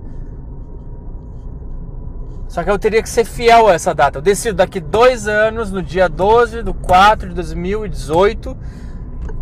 Só 2.49 2.61
que 2.63 2.71
eu 2.71 2.79
teria 2.79 3.03
que 3.03 3.07
ser 3.07 3.25
fiel 3.25 3.67
a 3.67 3.75
essa 3.75 3.93
data. 3.93 4.17
Eu 4.17 4.23
decido 4.23 4.55
daqui 4.55 4.79
dois 4.79 5.27
anos, 5.27 5.71
no 5.71 5.83
dia 5.83 6.09
12 6.09 6.63
do 6.63 6.73
4 6.73 7.29
de 7.29 7.35
2018, 7.35 8.57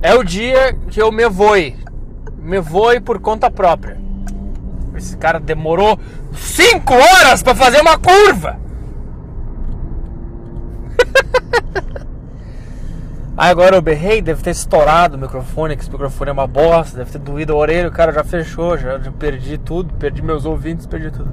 é 0.01 0.13
o 0.13 0.25
dia 0.25 0.73
que 0.89 1.01
eu 1.01 1.09
me 1.09 1.25
voe. 1.29 1.77
Me 2.37 2.59
voe 2.59 2.99
por 2.99 3.21
conta 3.21 3.49
própria. 3.49 3.97
Esse 4.93 5.15
cara 5.15 5.39
demorou 5.39 5.97
5 6.33 6.93
horas 6.93 7.41
para 7.41 7.55
fazer 7.55 7.79
uma 7.79 7.97
curva. 7.97 8.59
Aí 13.37 13.49
agora 13.49 13.77
eu 13.77 13.81
berrei, 13.81 14.21
deve 14.21 14.43
ter 14.43 14.49
estourado 14.49 15.15
o 15.15 15.19
microfone, 15.19 15.77
que 15.77 15.83
esse 15.83 15.91
microfone 15.91 16.31
é 16.31 16.33
uma 16.33 16.47
bosta, 16.47 16.97
deve 16.97 17.11
ter 17.11 17.19
doído 17.19 17.53
a 17.53 17.55
orelha, 17.55 17.87
o 17.87 17.91
cara 17.91 18.11
já 18.11 18.25
fechou, 18.25 18.77
já 18.77 18.99
perdi 19.17 19.57
tudo, 19.57 19.93
perdi 19.93 20.21
meus 20.21 20.43
ouvintes, 20.43 20.85
perdi 20.85 21.09
tudo. 21.09 21.31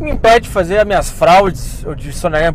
Me 0.00 0.12
impede 0.12 0.42
de 0.42 0.48
fazer 0.48 0.78
as 0.78 0.84
minhas 0.84 1.10
fraudes 1.10 1.84
ou 1.84 1.94
de 1.94 2.12
sonegar 2.12 2.54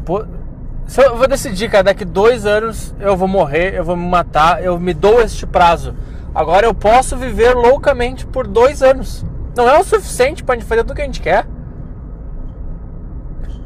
Se 0.88 1.04
eu, 1.04 1.18
vou 1.18 1.28
decidir, 1.28 1.70
cara, 1.70 1.84
daqui 1.84 2.06
dois 2.06 2.46
anos 2.46 2.96
eu 3.00 3.18
vou 3.18 3.28
morrer, 3.28 3.76
eu 3.76 3.84
vou 3.84 3.98
me 3.98 4.08
matar, 4.08 4.64
eu 4.64 4.80
me 4.80 4.94
dou 4.94 5.22
este 5.22 5.46
prazo. 5.46 5.94
Agora 6.34 6.66
eu 6.66 6.74
posso 6.74 7.18
viver 7.18 7.54
loucamente 7.54 8.26
por 8.26 8.48
dois 8.48 8.82
anos. 8.82 9.26
Não 9.56 9.70
é 9.70 9.78
o 9.78 9.84
suficiente 9.84 10.44
pra 10.44 10.56
gente 10.56 10.66
fazer 10.66 10.84
tudo 10.84 10.96
que 10.96 11.02
a 11.02 11.06
gente 11.06 11.22
quer. 11.22 11.46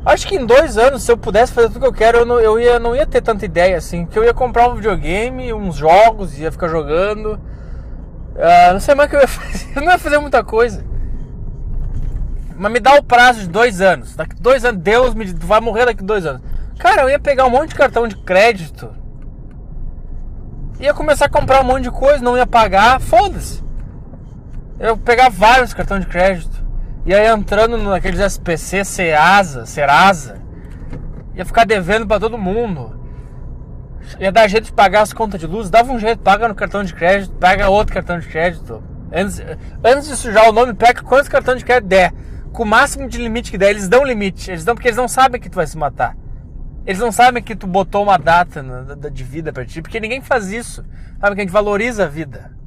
Acho 0.06 0.28
que 0.28 0.36
em 0.36 0.46
dois 0.46 0.78
anos, 0.78 1.04
se 1.04 1.12
eu 1.12 1.18
pudesse 1.18 1.52
fazer 1.52 1.68
tudo 1.68 1.82
que 1.82 1.86
eu 1.86 1.94
quero, 1.94 2.20
eu 2.20 2.26
não, 2.26 2.40
eu 2.40 2.60
ia, 2.60 2.80
não 2.80 2.96
ia 2.96 3.06
ter 3.06 3.22
tanta 3.22 3.46
ideia 3.46 3.78
assim. 3.78 4.06
Que 4.06 4.18
eu 4.18 4.24
ia 4.24 4.34
comprar 4.34 4.70
um 4.70 4.76
videogame, 4.76 5.54
uns 5.54 5.76
jogos, 5.76 6.38
ia 6.40 6.52
ficar 6.52 6.68
jogando. 6.68 7.34
Uh, 8.36 8.74
não 8.74 8.80
sei 8.80 8.96
mais 8.96 9.08
o 9.08 9.10
que 9.10 9.16
eu 9.18 9.22
ia 9.22 9.28
fazer. 9.28 9.68
Eu 9.76 9.82
não 9.82 9.92
ia 9.92 9.98
fazer 9.98 10.18
muita 10.18 10.44
coisa. 10.44 10.84
Mas 12.58 12.72
me 12.72 12.80
dá 12.80 12.96
o 12.96 13.04
prazo 13.04 13.42
de 13.42 13.48
dois 13.48 13.82
anos. 13.82 14.16
Daqui 14.16 14.36
dois 14.36 14.66
anos, 14.66 14.82
Deus 14.82 15.14
me 15.14 15.26
vai 15.26 15.62
morrer 15.62 15.86
daqui 15.86 16.04
dois 16.04 16.26
anos. 16.26 16.42
Cara, 16.80 17.04
eu 17.04 17.10
ia 17.10 17.20
pegar 17.20 17.46
um 17.46 17.50
monte 17.50 17.70
de 17.70 17.76
cartão 17.76 18.08
de 18.08 18.18
crédito. 18.18 18.90
Ia 20.80 20.94
começar 20.94 21.26
a 21.26 21.30
comprar 21.30 21.62
um 21.62 21.64
monte 21.64 21.84
de 21.84 21.92
coisa, 21.92 22.24
não 22.24 22.38
ia 22.38 22.48
pagar, 22.48 23.00
foda-se. 23.00 23.64
Eu 24.80 24.98
pegar 24.98 25.30
vários 25.30 25.74
cartões 25.74 26.02
de 26.02 26.08
crédito. 26.08 26.66
E 27.06 27.14
aí 27.14 27.28
entrando 27.28 27.78
naqueles 27.78 28.20
SPC, 28.20 28.84
Serasa, 28.84 29.66
Serasa, 29.66 30.42
ia 31.36 31.46
ficar 31.46 31.66
devendo 31.66 32.06
para 32.08 32.20
todo 32.20 32.38
mundo. 32.38 33.00
Ia 34.20 34.32
dar 34.32 34.48
jeito 34.48 34.66
de 34.66 34.74
pagar 34.74 35.02
as 35.02 35.14
contas 35.14 35.40
de 35.40 35.48
luz, 35.48 35.70
dava 35.70 35.92
um 35.92 36.00
jeito, 36.00 36.22
paga 36.22 36.48
no 36.48 36.56
cartão 36.56 36.84
de 36.84 36.94
crédito, 36.94 37.34
pega 37.36 37.70
outro 37.70 37.94
cartão 37.94 38.20
de 38.20 38.28
crédito. 38.28 38.84
Antes, 39.12 39.42
antes 39.84 40.08
de 40.08 40.16
sujar 40.16 40.50
o 40.50 40.52
nome, 40.52 40.74
pega 40.74 41.02
quantos 41.02 41.30
cartões 41.30 41.60
de 41.60 41.66
crédito 41.66 41.88
der. 41.88 42.14
Com 42.52 42.64
o 42.64 42.66
máximo 42.66 43.08
de 43.08 43.18
limite 43.18 43.52
que 43.52 43.58
der, 43.58 43.70
eles 43.70 43.88
dão 43.88 44.04
limite. 44.04 44.50
Eles 44.50 44.66
dão 44.66 44.76
porque 44.76 44.88
eles 44.88 44.98
não 44.98 45.08
sabem 45.08 45.40
que 45.40 45.50
tu 45.50 45.56
vai 45.56 45.68
se 45.68 45.78
matar. 45.78 46.16
Eles 46.86 47.02
não 47.02 47.12
sabem 47.12 47.44
que 47.44 47.56
tu 47.56 47.68
botou 47.68 48.04
uma 48.04 48.18
data 48.18 48.64
de 49.12 49.24
vida 49.24 49.52
para 49.52 49.66
ti, 49.66 49.82
porque 49.82 50.00
ninguém 50.00 50.22
faz 50.22 50.52
isso. 50.52 50.86
Sabe 51.20 51.36
que 51.36 51.42
a 51.42 51.44
gente 51.44 51.52
valoriza 51.52 52.06
a 52.06 52.08
vida. 52.08 52.58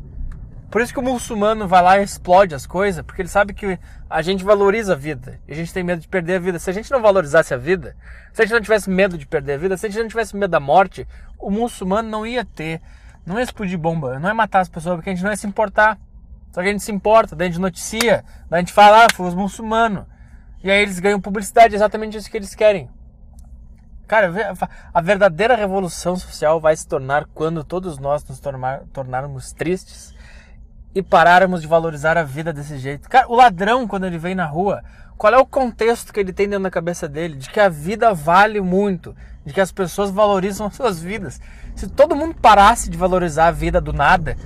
Por 0.70 0.80
isso 0.80 0.92
que 0.92 1.00
o 1.00 1.02
muçulmano 1.02 1.66
vai 1.66 1.82
lá 1.82 1.98
e 1.98 2.04
explode 2.04 2.54
as 2.54 2.64
coisas, 2.64 3.04
porque 3.04 3.22
ele 3.22 3.28
sabe 3.28 3.52
que 3.52 3.78
a 4.08 4.22
gente 4.22 4.44
valoriza 4.44 4.92
a 4.92 4.96
vida. 4.96 5.40
E 5.48 5.52
a 5.52 5.56
gente 5.56 5.72
tem 5.72 5.82
medo 5.82 6.00
de 6.00 6.06
perder 6.06 6.36
a 6.36 6.38
vida. 6.38 6.58
Se 6.60 6.70
a 6.70 6.72
gente 6.72 6.90
não 6.92 7.02
valorizasse 7.02 7.52
a 7.52 7.56
vida, 7.56 7.96
se 8.32 8.40
a 8.40 8.44
gente 8.44 8.54
não 8.54 8.60
tivesse 8.60 8.88
medo 8.88 9.18
de 9.18 9.26
perder 9.26 9.54
a 9.54 9.56
vida, 9.56 9.76
se 9.76 9.86
a 9.86 9.88
gente 9.88 10.00
não 10.00 10.08
tivesse 10.08 10.36
medo 10.36 10.50
da 10.50 10.60
morte, 10.60 11.08
o 11.38 11.50
muçulmano 11.50 12.08
não 12.08 12.24
ia 12.24 12.44
ter, 12.44 12.80
não 13.26 13.36
ia 13.36 13.42
explodir 13.42 13.76
bomba, 13.76 14.20
não 14.20 14.28
ia 14.28 14.34
matar 14.34 14.60
as 14.60 14.68
pessoas, 14.68 14.96
porque 14.96 15.10
a 15.10 15.14
gente 15.14 15.24
não 15.24 15.30
ia 15.30 15.36
se 15.36 15.46
importar. 15.46 15.98
Só 16.50 16.62
que 16.62 16.68
a 16.68 16.72
gente 16.72 16.82
se 16.82 16.92
importa, 16.92 17.36
daí 17.36 17.48
a 17.48 17.50
gente 17.50 17.60
noticia, 17.60 18.24
daí 18.48 18.58
a 18.58 18.62
gente 18.62 18.72
fala, 18.72 19.04
ah, 19.04 19.08
foi 19.14 19.26
os 19.26 19.34
muçulmanos. 19.34 20.04
E 20.62 20.70
aí 20.70 20.82
eles 20.82 20.98
ganham 20.98 21.20
publicidade, 21.20 21.74
exatamente 21.74 22.16
isso 22.16 22.30
que 22.30 22.36
eles 22.36 22.54
querem. 22.54 22.90
Cara, 24.06 24.32
a 24.92 25.00
verdadeira 25.00 25.54
revolução 25.54 26.16
social 26.16 26.60
vai 26.60 26.76
se 26.76 26.86
tornar 26.86 27.26
quando 27.32 27.62
todos 27.62 27.98
nós 27.98 28.24
nos 28.24 28.40
tornarmos 28.92 29.52
tristes 29.52 30.12
e 30.92 31.00
pararmos 31.00 31.62
de 31.62 31.68
valorizar 31.68 32.18
a 32.18 32.24
vida 32.24 32.52
desse 32.52 32.76
jeito. 32.76 33.08
Cara, 33.08 33.28
o 33.28 33.36
ladrão, 33.36 33.86
quando 33.86 34.06
ele 34.06 34.18
vem 34.18 34.34
na 34.34 34.46
rua, 34.46 34.82
qual 35.16 35.32
é 35.32 35.38
o 35.38 35.46
contexto 35.46 36.12
que 36.12 36.18
ele 36.18 36.32
tem 36.32 36.48
dentro 36.48 36.64
da 36.64 36.70
cabeça 36.70 37.08
dele? 37.08 37.36
De 37.36 37.48
que 37.48 37.60
a 37.60 37.68
vida 37.68 38.12
vale 38.12 38.60
muito, 38.60 39.14
de 39.46 39.54
que 39.54 39.60
as 39.60 39.70
pessoas 39.70 40.10
valorizam 40.10 40.66
as 40.66 40.74
suas 40.74 41.00
vidas. 41.00 41.40
Se 41.76 41.88
todo 41.88 42.16
mundo 42.16 42.34
parasse 42.34 42.90
de 42.90 42.98
valorizar 42.98 43.46
a 43.46 43.52
vida 43.52 43.80
do 43.80 43.92
nada, 43.92 44.36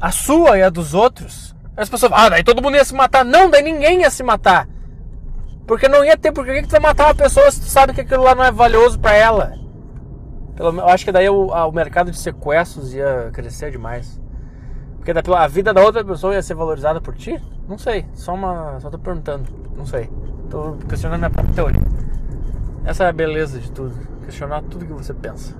a 0.00 0.10
sua 0.10 0.58
e 0.58 0.62
a 0.62 0.70
dos 0.70 0.94
outros, 0.94 1.54
as 1.76 1.88
pessoas, 1.88 2.12
ah, 2.14 2.28
daí 2.28 2.42
todo 2.42 2.62
mundo 2.62 2.76
ia 2.76 2.84
se 2.84 2.94
matar. 2.94 3.24
Não, 3.24 3.48
daí 3.48 3.62
ninguém 3.62 4.00
ia 4.00 4.10
se 4.10 4.22
matar. 4.22 4.68
Porque 5.66 5.86
não 5.86 6.04
ia 6.04 6.16
ter, 6.16 6.32
por 6.32 6.44
que 6.44 6.62
tu 6.62 6.70
vai 6.70 6.80
matar 6.80 7.06
uma 7.06 7.14
pessoa 7.14 7.50
se 7.50 7.60
tu 7.60 7.66
sabe 7.66 7.92
que 7.92 8.00
aquilo 8.00 8.24
lá 8.24 8.34
não 8.34 8.42
é 8.42 8.50
valioso 8.50 8.98
para 8.98 9.14
ela? 9.14 9.52
Pelo, 10.56 10.76
eu 10.80 10.88
acho 10.88 11.04
que 11.04 11.12
daí 11.12 11.28
o, 11.28 11.48
o 11.48 11.72
mercado 11.72 12.10
de 12.10 12.18
sequestros 12.18 12.92
ia 12.92 13.30
crescer 13.32 13.70
demais. 13.70 14.20
Porque 14.96 15.12
a 15.32 15.46
vida 15.46 15.72
da 15.72 15.80
outra 15.80 16.04
pessoa 16.04 16.34
ia 16.34 16.42
ser 16.42 16.54
valorizada 16.54 17.00
por 17.00 17.14
ti? 17.14 17.40
Não 17.68 17.78
sei. 17.78 18.06
Só 18.14 18.34
uma. 18.34 18.80
Só 18.80 18.90
tô 18.90 18.98
perguntando. 18.98 19.44
Não 19.76 19.86
sei. 19.86 20.10
Tô 20.50 20.72
questionando 20.88 21.20
minha 21.20 21.30
própria 21.30 21.54
teoria. 21.54 21.82
Essa 22.84 23.04
é 23.04 23.08
a 23.08 23.12
beleza 23.12 23.60
de 23.60 23.70
tudo. 23.70 23.94
Questionar 24.24 24.62
tudo 24.62 24.84
que 24.84 24.92
você 24.92 25.14
pensa. 25.14 25.54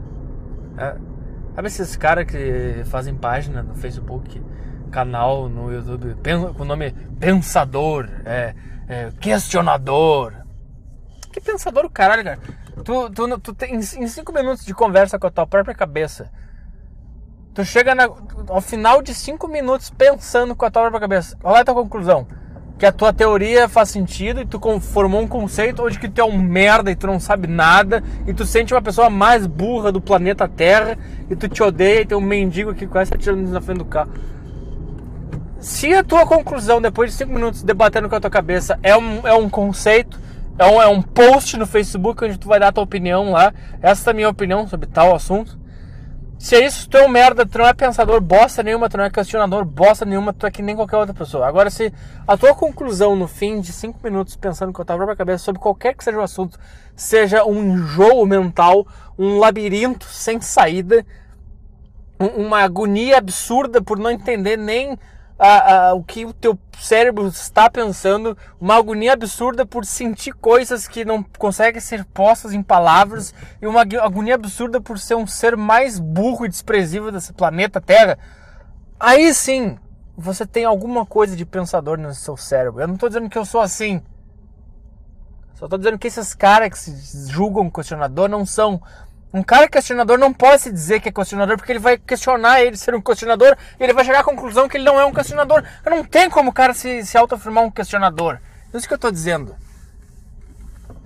É. 0.76 0.96
Sabe 1.58 1.66
esses 1.66 1.96
caras 1.96 2.24
que 2.24 2.84
fazem 2.84 3.16
página 3.16 3.64
no 3.64 3.74
Facebook 3.74 4.40
canal 4.92 5.48
no 5.48 5.72
YouTube 5.72 6.14
com 6.56 6.62
o 6.62 6.64
nome 6.64 6.92
Pensador, 7.18 8.08
é, 8.24 8.54
é, 8.88 9.10
Questionador. 9.20 10.34
Que 11.32 11.40
pensador 11.40 11.84
o 11.84 11.90
caralho, 11.90 12.22
cara? 12.22 12.38
Tu, 12.84 13.10
tu, 13.10 13.38
tu 13.40 13.54
tem, 13.54 13.74
em 13.74 14.06
cinco 14.06 14.32
minutos 14.32 14.64
de 14.64 14.72
conversa 14.72 15.18
com 15.18 15.26
a 15.26 15.30
tua 15.32 15.48
própria 15.48 15.74
cabeça, 15.74 16.30
tu 17.52 17.64
chega 17.64 17.92
na, 17.92 18.04
ao 18.48 18.60
final 18.60 19.02
de 19.02 19.12
cinco 19.12 19.48
minutos 19.48 19.90
pensando 19.90 20.54
com 20.54 20.64
a 20.64 20.70
tua 20.70 20.82
própria 20.82 21.00
cabeça. 21.00 21.36
Qual 21.42 21.56
é 21.56 21.62
a 21.62 21.64
tua 21.64 21.74
conclusão? 21.74 22.24
Que 22.78 22.86
a 22.86 22.92
tua 22.92 23.12
teoria 23.12 23.68
faz 23.68 23.88
sentido 23.88 24.40
e 24.40 24.46
tu 24.46 24.60
formou 24.78 25.20
um 25.20 25.26
conceito 25.26 25.82
onde 25.82 25.98
que 25.98 26.08
tu 26.08 26.20
é 26.20 26.24
um 26.24 26.38
merda 26.38 26.88
e 26.92 26.94
tu 26.94 27.08
não 27.08 27.18
sabe 27.18 27.48
nada 27.48 28.00
e 28.28 28.32
tu 28.32 28.46
sente 28.46 28.72
uma 28.72 28.80
pessoa 28.80 29.10
mais 29.10 29.44
burra 29.44 29.90
do 29.90 30.00
planeta 30.00 30.46
Terra 30.46 30.96
e 31.30 31.36
tu 31.36 31.48
te 31.48 31.62
odeia 31.62 32.02
e 32.02 32.06
tem 32.06 32.16
um 32.16 32.20
mendigo 32.20 32.74
que 32.74 32.86
quase 32.86 33.14
atirando 33.14 33.48
na 33.50 33.60
frente 33.60 33.78
do 33.78 33.84
carro. 33.84 34.10
Se 35.60 35.92
a 35.92 36.04
tua 36.04 36.24
conclusão, 36.24 36.80
depois 36.80 37.10
de 37.10 37.16
cinco 37.16 37.32
minutos 37.32 37.62
debatendo 37.62 38.08
com 38.08 38.14
a 38.14 38.20
tua 38.20 38.30
cabeça, 38.30 38.78
é 38.82 38.96
um, 38.96 39.26
é 39.26 39.34
um 39.34 39.48
conceito, 39.48 40.20
é 40.56 40.64
um, 40.64 40.82
é 40.82 40.86
um 40.86 41.02
post 41.02 41.56
no 41.56 41.66
Facebook 41.66 42.24
onde 42.24 42.38
tu 42.38 42.46
vai 42.46 42.60
dar 42.60 42.68
a 42.68 42.72
tua 42.72 42.84
opinião 42.84 43.32
lá, 43.32 43.52
essa 43.82 44.10
é 44.10 44.12
a 44.12 44.14
minha 44.14 44.28
opinião 44.28 44.66
sobre 44.68 44.86
tal 44.86 45.14
assunto. 45.14 45.58
Se 46.38 46.54
é 46.54 46.64
isso, 46.64 46.88
tu 46.88 46.96
é 46.96 47.04
um 47.04 47.08
merda, 47.08 47.44
tu 47.44 47.58
não 47.58 47.66
é 47.66 47.74
pensador 47.74 48.20
bosta 48.20 48.62
nenhuma, 48.62 48.88
tu 48.88 48.96
não 48.96 49.02
é 49.02 49.10
questionador 49.10 49.64
bosta 49.64 50.04
nenhuma, 50.04 50.32
tu 50.32 50.46
é 50.46 50.50
que 50.52 50.62
nem 50.62 50.76
qualquer 50.76 50.96
outra 50.96 51.12
pessoa. 51.12 51.48
Agora, 51.48 51.68
se 51.68 51.92
a 52.24 52.36
tua 52.36 52.54
conclusão 52.54 53.16
no 53.16 53.26
fim 53.26 53.60
de 53.60 53.72
cinco 53.72 53.98
minutos 54.04 54.36
pensando 54.36 54.72
com 54.72 54.80
a 54.80 54.84
tua 54.84 54.94
própria 54.94 55.16
cabeça 55.16 55.42
sobre 55.42 55.60
qualquer 55.60 55.94
que 55.94 56.04
seja 56.04 56.16
o 56.16 56.22
assunto, 56.22 56.56
seja 56.94 57.44
um 57.44 57.60
enjoo 57.60 58.24
mental, 58.24 58.86
um 59.18 59.38
labirinto 59.38 60.06
sem 60.06 60.40
saída, 60.40 61.04
uma 62.18 62.60
agonia 62.60 63.18
absurda 63.18 63.82
por 63.82 63.98
não 63.98 64.10
entender 64.10 64.56
nem 64.56 64.98
a, 65.38 65.88
a, 65.88 65.94
o 65.94 66.02
que 66.02 66.24
o 66.24 66.32
teu 66.32 66.58
cérebro 66.78 67.28
está 67.28 67.70
pensando, 67.70 68.36
uma 68.60 68.76
agonia 68.76 69.12
absurda 69.12 69.64
por 69.64 69.84
sentir 69.84 70.32
coisas 70.32 70.88
que 70.88 71.04
não 71.04 71.22
conseguem 71.22 71.80
ser 71.80 72.04
postas 72.04 72.52
em 72.52 72.62
palavras 72.62 73.32
e 73.62 73.66
uma 73.66 73.82
agonia 73.82 74.34
absurda 74.34 74.80
por 74.80 74.98
ser 74.98 75.14
um 75.14 75.26
ser 75.26 75.56
mais 75.56 75.98
burro 75.98 76.44
e 76.44 76.48
desprezível 76.48 77.12
desse 77.12 77.32
planeta 77.32 77.80
Terra, 77.80 78.18
aí 78.98 79.32
sim 79.32 79.78
você 80.16 80.44
tem 80.44 80.64
alguma 80.64 81.06
coisa 81.06 81.36
de 81.36 81.46
pensador 81.46 81.96
no 81.96 82.12
seu 82.12 82.36
cérebro. 82.36 82.80
Eu 82.80 82.88
não 82.88 82.94
estou 82.94 83.08
dizendo 83.08 83.30
que 83.30 83.38
eu 83.38 83.44
sou 83.44 83.60
assim. 83.60 84.02
Só 85.54 85.66
estou 85.66 85.78
dizendo 85.78 85.96
que 85.96 86.08
esses 86.08 86.34
caras 86.34 86.70
que 86.70 86.78
se 86.78 87.30
julgam 87.30 87.70
questionador 87.70 88.28
não 88.28 88.44
são. 88.44 88.82
Um 89.32 89.42
cara 89.42 89.68
questionador 89.68 90.18
não 90.18 90.32
pode 90.32 90.62
se 90.62 90.72
dizer 90.72 91.00
que 91.00 91.10
é 91.10 91.12
questionador 91.12 91.56
porque 91.56 91.70
ele 91.70 91.78
vai 91.78 91.98
questionar 91.98 92.62
ele 92.62 92.76
ser 92.76 92.94
um 92.94 93.00
questionador 93.00 93.56
e 93.78 93.84
ele 93.84 93.92
vai 93.92 94.04
chegar 94.04 94.20
à 94.20 94.24
conclusão 94.24 94.68
que 94.68 94.78
ele 94.78 94.84
não 94.84 94.98
é 94.98 95.04
um 95.04 95.12
questionador. 95.12 95.62
Não 95.84 96.02
tem 96.02 96.30
como 96.30 96.50
o 96.50 96.52
cara 96.52 96.72
se, 96.72 97.04
se 97.04 97.16
autoafirmar 97.18 97.64
um 97.64 97.70
questionador. 97.70 98.38
É 98.72 98.76
isso 98.76 98.86
que 98.86 98.94
eu 98.94 98.96
estou 98.96 99.10
dizendo. 99.10 99.54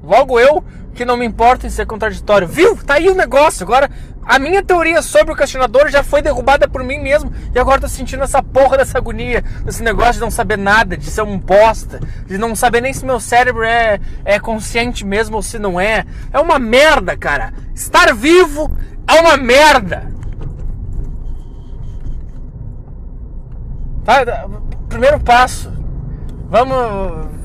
Logo 0.01 0.39
eu, 0.39 0.63
que 0.95 1.03
não 1.03 1.17
me 1.17 1.25
importa 1.25 1.67
em 1.67 1.69
ser 1.69 1.85
contraditório. 1.85 2.47
Viu? 2.47 2.77
Tá 2.77 2.95
aí 2.95 3.09
o 3.09 3.15
negócio. 3.15 3.63
Agora, 3.63 3.91
a 4.29 4.37
minha 4.37 4.61
teoria 4.61 5.01
sobre 5.01 5.33
o 5.33 5.35
questionador 5.35 5.89
já 5.89 6.03
foi 6.03 6.21
derrubada 6.21 6.67
por 6.67 6.83
mim 6.83 6.99
mesmo. 6.99 7.33
E 7.51 7.57
agora 7.57 7.81
tô 7.81 7.87
sentindo 7.87 8.23
essa 8.23 8.43
porra 8.43 8.77
dessa 8.77 8.99
agonia. 8.99 9.43
Desse 9.65 9.81
negócio 9.81 10.13
de 10.13 10.19
não 10.19 10.29
saber 10.29 10.55
nada, 10.55 10.95
de 10.95 11.09
ser 11.09 11.23
um 11.23 11.39
bosta. 11.39 11.99
De 12.27 12.37
não 12.37 12.55
saber 12.55 12.79
nem 12.79 12.93
se 12.93 13.03
meu 13.03 13.19
cérebro 13.19 13.63
é, 13.63 13.99
é 14.23 14.39
consciente 14.39 15.03
mesmo 15.03 15.37
ou 15.37 15.41
se 15.41 15.57
não 15.57 15.81
é. 15.81 16.05
É 16.31 16.39
uma 16.39 16.59
merda, 16.59 17.17
cara. 17.17 17.51
Estar 17.73 18.13
vivo 18.13 18.71
é 19.07 19.19
uma 19.19 19.35
merda. 19.35 20.11
Tá? 24.05 24.47
Primeiro 24.87 25.19
passo. 25.21 25.73
Vamos 26.51 27.38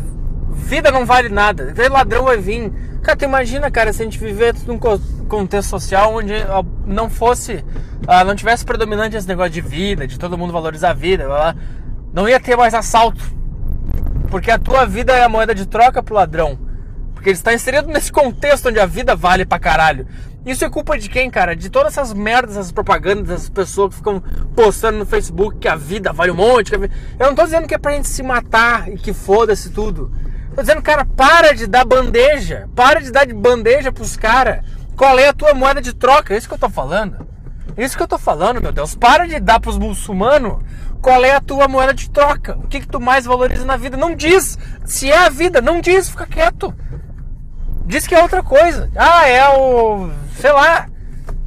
vida 0.55 0.91
não 0.91 1.05
vale 1.05 1.29
nada. 1.29 1.71
Aquele 1.71 1.89
ladrão 1.89 2.25
vai 2.25 2.39
vir. 2.39 2.73
Cara, 3.03 3.19
tu 3.19 3.25
imagina, 3.25 3.71
cara, 3.71 3.93
se 3.93 4.01
a 4.01 4.05
gente 4.05 4.19
vivesse 4.19 4.67
num 4.67 4.79
contexto 4.79 5.69
social 5.69 6.15
onde 6.15 6.33
não 6.87 7.11
fosse, 7.11 7.63
ah, 8.07 8.25
não 8.25 8.35
tivesse 8.35 8.65
predominante 8.65 9.17
esse 9.17 9.29
negócio 9.29 9.53
de 9.53 9.61
vida, 9.61 10.07
de 10.07 10.19
todo 10.19 10.39
mundo 10.39 10.53
valorizar 10.53 10.91
a 10.91 10.95
vida, 10.95 11.27
não 12.13 12.29
ia 12.29 12.41
ter 12.41 12.57
mais 12.57 12.73
assalto. 12.73 13.23
Porque 14.31 14.51
a 14.51 14.59
tua 14.59 14.87
vida 14.87 15.13
é 15.13 15.23
a 15.23 15.29
moeda 15.29 15.55
de 15.55 15.67
troca 15.67 16.03
pro 16.03 16.15
ladrão. 16.15 16.59
Porque 17.13 17.29
ele 17.29 17.37
está 17.37 17.53
inserido 17.53 17.89
nesse 17.89 18.11
contexto 18.11 18.69
onde 18.69 18.81
a 18.81 18.87
vida 18.87 19.15
vale 19.15 19.45
pra 19.45 19.59
caralho. 19.59 20.07
Isso 20.47 20.65
é 20.65 20.69
culpa 20.69 20.99
de 20.99 21.09
quem, 21.09 21.31
cara? 21.31 21.57
De 21.57 21.71
todas 21.71 21.97
essas 21.97 22.13
merdas, 22.13 22.57
essas 22.57 22.73
propagandas, 22.73 23.31
essas 23.31 23.49
pessoas 23.49 23.91
que 23.91 23.97
ficam 23.97 24.23
postando 24.55 24.99
no 24.99 25.07
Facebook 25.07 25.59
que 25.59 25.69
a 25.69 25.75
vida 25.75 26.13
vale 26.13 26.33
um 26.33 26.37
monte. 26.37 26.75
Eu 26.75 26.81
não 27.19 27.35
tô 27.35 27.45
dizendo 27.45 27.67
que 27.67 27.75
é 27.75 27.79
pra 27.79 27.93
gente 27.93 28.09
se 28.09 28.23
matar 28.23 28.91
e 28.91 28.97
que 28.97 29.15
foda-se 29.15 29.71
tudo. 29.71 30.13
Tô 30.55 30.63
dizendo, 30.63 30.83
cara, 30.83 31.05
para 31.05 31.53
de 31.53 31.67
dar 31.67 31.85
bandeja. 31.85 32.69
Para 32.77 33.01
de 33.01 33.11
dar 33.11 33.27
de 33.27 33.35
bandeja 33.35 33.91
pros 33.91 34.17
caras. 34.17 34.65
Qual 34.97 35.19
é 35.19 35.29
a 35.29 35.33
tua 35.33 35.53
moeda 35.53 35.81
de 35.81 35.93
troca? 35.93 36.33
É 36.33 36.37
isso 36.37 36.47
que 36.47 36.55
eu 36.55 36.59
tô 36.59 36.69
falando. 36.69 37.27
É 37.77 37.85
isso 37.85 37.97
que 37.97 38.03
eu 38.03 38.09
tô 38.09 38.19
falando, 38.19 38.63
meu 38.63 38.71
Deus. 38.71 38.95
Para 38.95 39.27
de 39.27 39.41
dar 39.41 39.59
pros 39.59 39.77
muçulmanos 39.77 40.63
qual 41.03 41.25
é 41.25 41.35
a 41.35 41.41
tua 41.41 41.67
moeda 41.67 41.93
de 41.93 42.09
troca. 42.09 42.57
O 42.57 42.69
que, 42.69 42.81
que 42.81 42.87
tu 42.87 43.01
mais 43.01 43.27
valoriza 43.27 43.65
na 43.65 43.77
vida? 43.77 43.97
Não 43.97 44.15
diz. 44.15 44.57
Se 44.85 45.11
é 45.11 45.27
a 45.27 45.29
vida, 45.29 45.61
não 45.61 45.81
diz, 45.81 46.09
fica 46.09 46.27
quieto. 46.27 46.73
Diz 47.85 48.07
que 48.07 48.15
é 48.15 48.23
outra 48.23 48.43
coisa. 48.43 48.91
Ah, 48.97 49.29
é 49.29 49.47
o. 49.59 50.09
sei 50.41 50.53
lá. 50.53 50.89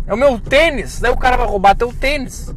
É 0.05 0.13
o 0.13 0.17
meu 0.17 0.37
tênis. 0.39 0.99
Daí 0.99 1.11
o 1.11 1.17
cara 1.17 1.37
vai 1.37 1.47
roubar 1.47 1.75
teu 1.75 1.93
tênis. 1.93 2.53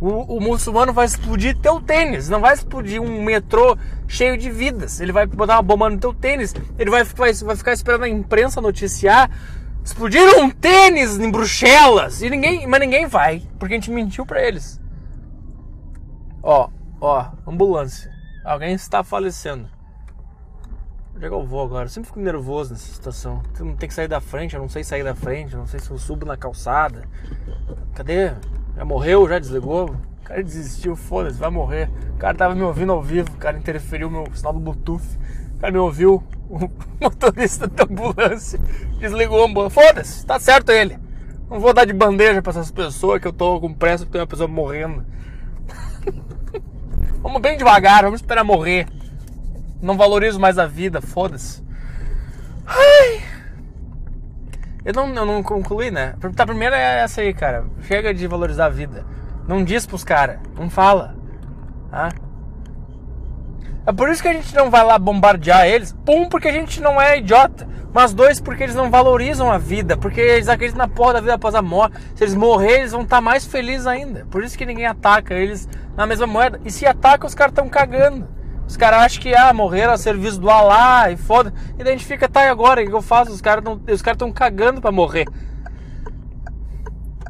O, 0.00 0.36
o, 0.36 0.40
muçulmano 0.40 0.92
vai 0.92 1.06
explodir 1.06 1.56
teu 1.56 1.80
tênis, 1.80 2.28
não 2.28 2.40
vai 2.40 2.52
explodir 2.52 3.00
um 3.00 3.22
metrô 3.22 3.78
cheio 4.06 4.36
de 4.36 4.50
vidas. 4.50 5.00
Ele 5.00 5.10
vai 5.10 5.26
botar 5.26 5.56
uma 5.56 5.62
bomba 5.62 5.88
no 5.88 5.98
teu 5.98 6.12
tênis, 6.12 6.54
ele 6.78 6.90
vai, 6.90 7.02
vai, 7.02 7.32
vai 7.32 7.56
ficar 7.56 7.72
esperando 7.72 8.04
a 8.04 8.08
imprensa 8.08 8.60
noticiar. 8.60 9.30
Explodiram 9.82 10.42
um 10.42 10.50
tênis 10.50 11.16
em 11.18 11.30
Bruxelas! 11.30 12.20
E 12.20 12.28
ninguém, 12.28 12.66
mas 12.66 12.80
ninguém 12.80 13.06
vai, 13.06 13.42
porque 13.58 13.74
a 13.74 13.76
gente 13.76 13.90
mentiu 13.90 14.26
para 14.26 14.42
eles. 14.42 14.80
Ó, 16.42 16.68
ó, 17.00 17.30
ambulância. 17.46 18.10
Alguém 18.44 18.74
está 18.74 19.02
falecendo. 19.02 19.68
Onde 21.14 21.24
é 21.24 21.28
que 21.28 21.34
eu 21.34 21.46
vou 21.46 21.62
agora? 21.62 21.86
Eu 21.86 21.88
sempre 21.88 22.08
fico 22.08 22.20
nervoso 22.20 22.72
nessa 22.74 22.92
situação. 22.92 23.42
Tem 23.78 23.88
que 23.88 23.94
sair 23.94 24.08
da 24.08 24.20
frente, 24.20 24.54
eu 24.54 24.60
não 24.60 24.68
sei 24.68 24.84
sair 24.84 25.02
da 25.02 25.14
frente, 25.14 25.54
eu 25.54 25.58
não 25.58 25.66
sei 25.66 25.80
se 25.80 25.90
eu 25.90 25.96
subo 25.96 26.26
na 26.26 26.36
calçada. 26.36 27.08
Cadê? 27.94 28.34
Já 28.76 28.84
morreu, 28.84 29.28
já 29.28 29.38
desligou. 29.38 29.86
O 30.20 30.24
cara 30.24 30.42
desistiu, 30.42 30.94
foda-se, 30.94 31.38
vai 31.38 31.50
morrer. 31.50 31.88
O 32.14 32.18
cara 32.18 32.36
tava 32.36 32.54
me 32.54 32.62
ouvindo 32.62 32.92
ao 32.92 33.02
vivo, 33.02 33.30
o 33.32 33.38
cara 33.38 33.56
interferiu 33.56 34.10
meu 34.10 34.26
sinal 34.34 34.52
do 34.52 34.60
Bluetooth. 34.60 35.02
O 35.56 35.58
cara 35.60 35.72
me 35.72 35.78
ouviu, 35.78 36.22
o 36.50 36.70
motorista 37.00 37.66
da 37.66 37.84
ambulância 37.84 38.60
desligou 38.98 39.42
a 39.42 39.46
ambulância. 39.46 39.82
Foda-se, 39.82 40.26
tá 40.26 40.38
certo 40.38 40.70
ele. 40.70 40.98
Não 41.48 41.60
vou 41.60 41.72
dar 41.72 41.84
de 41.84 41.92
bandeja 41.92 42.42
pra 42.42 42.50
essas 42.50 42.70
pessoas 42.70 43.20
que 43.20 43.28
eu 43.28 43.32
tô 43.32 43.60
com 43.60 43.72
pressa 43.72 44.04
porque 44.04 44.12
tem 44.12 44.20
uma 44.20 44.26
pessoa 44.26 44.48
morrendo. 44.48 45.04
vamos 47.22 47.40
bem 47.40 47.56
devagar, 47.56 48.02
vamos 48.02 48.20
esperar 48.20 48.44
morrer. 48.44 48.88
Não 49.80 49.96
valorizo 49.96 50.40
mais 50.40 50.58
a 50.58 50.66
vida, 50.66 51.00
foda-se. 51.00 51.62
Ai. 52.66 53.25
Eu 54.86 54.92
não, 54.92 55.12
eu 55.12 55.26
não 55.26 55.42
concluí, 55.42 55.90
né? 55.90 56.14
A 56.38 56.46
primeira 56.46 56.78
é 56.78 57.00
essa 57.00 57.20
aí, 57.20 57.34
cara. 57.34 57.64
Chega 57.82 58.14
de 58.14 58.24
valorizar 58.28 58.66
a 58.66 58.68
vida. 58.68 59.04
Não 59.48 59.64
diz 59.64 59.84
pros 59.84 60.04
caras. 60.04 60.38
Não 60.56 60.70
fala. 60.70 61.16
Tá? 61.90 62.10
É 63.84 63.92
por 63.92 64.08
isso 64.08 64.22
que 64.22 64.28
a 64.28 64.32
gente 64.32 64.54
não 64.54 64.70
vai 64.70 64.84
lá 64.84 64.96
bombardear 64.96 65.66
eles. 65.66 65.92
Um, 66.08 66.28
porque 66.28 66.46
a 66.46 66.52
gente 66.52 66.80
não 66.80 67.02
é 67.02 67.18
idiota. 67.18 67.66
Mas 67.92 68.14
dois, 68.14 68.40
porque 68.40 68.62
eles 68.62 68.76
não 68.76 68.88
valorizam 68.88 69.50
a 69.50 69.58
vida. 69.58 69.96
Porque 69.96 70.20
eles 70.20 70.48
acreditam 70.48 70.78
na 70.78 70.88
porra 70.88 71.14
da 71.14 71.20
vida 71.20 71.34
após 71.34 71.56
a 71.56 71.62
morte. 71.62 71.98
Se 72.14 72.22
eles 72.22 72.36
morrerem, 72.36 72.82
eles 72.82 72.92
vão 72.92 73.02
estar 73.02 73.16
tá 73.16 73.20
mais 73.20 73.44
felizes 73.44 73.88
ainda. 73.88 74.24
Por 74.30 74.44
isso 74.44 74.56
que 74.56 74.64
ninguém 74.64 74.86
ataca 74.86 75.34
eles 75.34 75.68
na 75.96 76.06
mesma 76.06 76.28
moeda. 76.28 76.60
E 76.64 76.70
se 76.70 76.86
ataca, 76.86 77.26
os 77.26 77.34
caras 77.34 77.50
estão 77.50 77.68
cagando. 77.68 78.35
Os 78.66 78.76
caras 78.76 79.00
acham 79.00 79.22
que, 79.22 79.34
ah, 79.34 79.52
morreram 79.52 79.92
a 79.92 79.98
serviço 79.98 80.40
do 80.40 80.50
Alá 80.50 81.10
e 81.10 81.16
foda. 81.16 81.52
E 81.78 81.84
daí 81.84 81.94
a 81.94 81.96
gente 81.96 82.06
fica, 82.06 82.28
tá, 82.28 82.44
e 82.44 82.48
agora? 82.48 82.82
O 82.82 82.86
que 82.86 82.92
eu 82.92 83.02
faço? 83.02 83.30
Os 83.30 83.40
caras 83.40 83.64
estão 83.86 84.32
cagando 84.32 84.80
pra 84.80 84.90
morrer. 84.90 85.26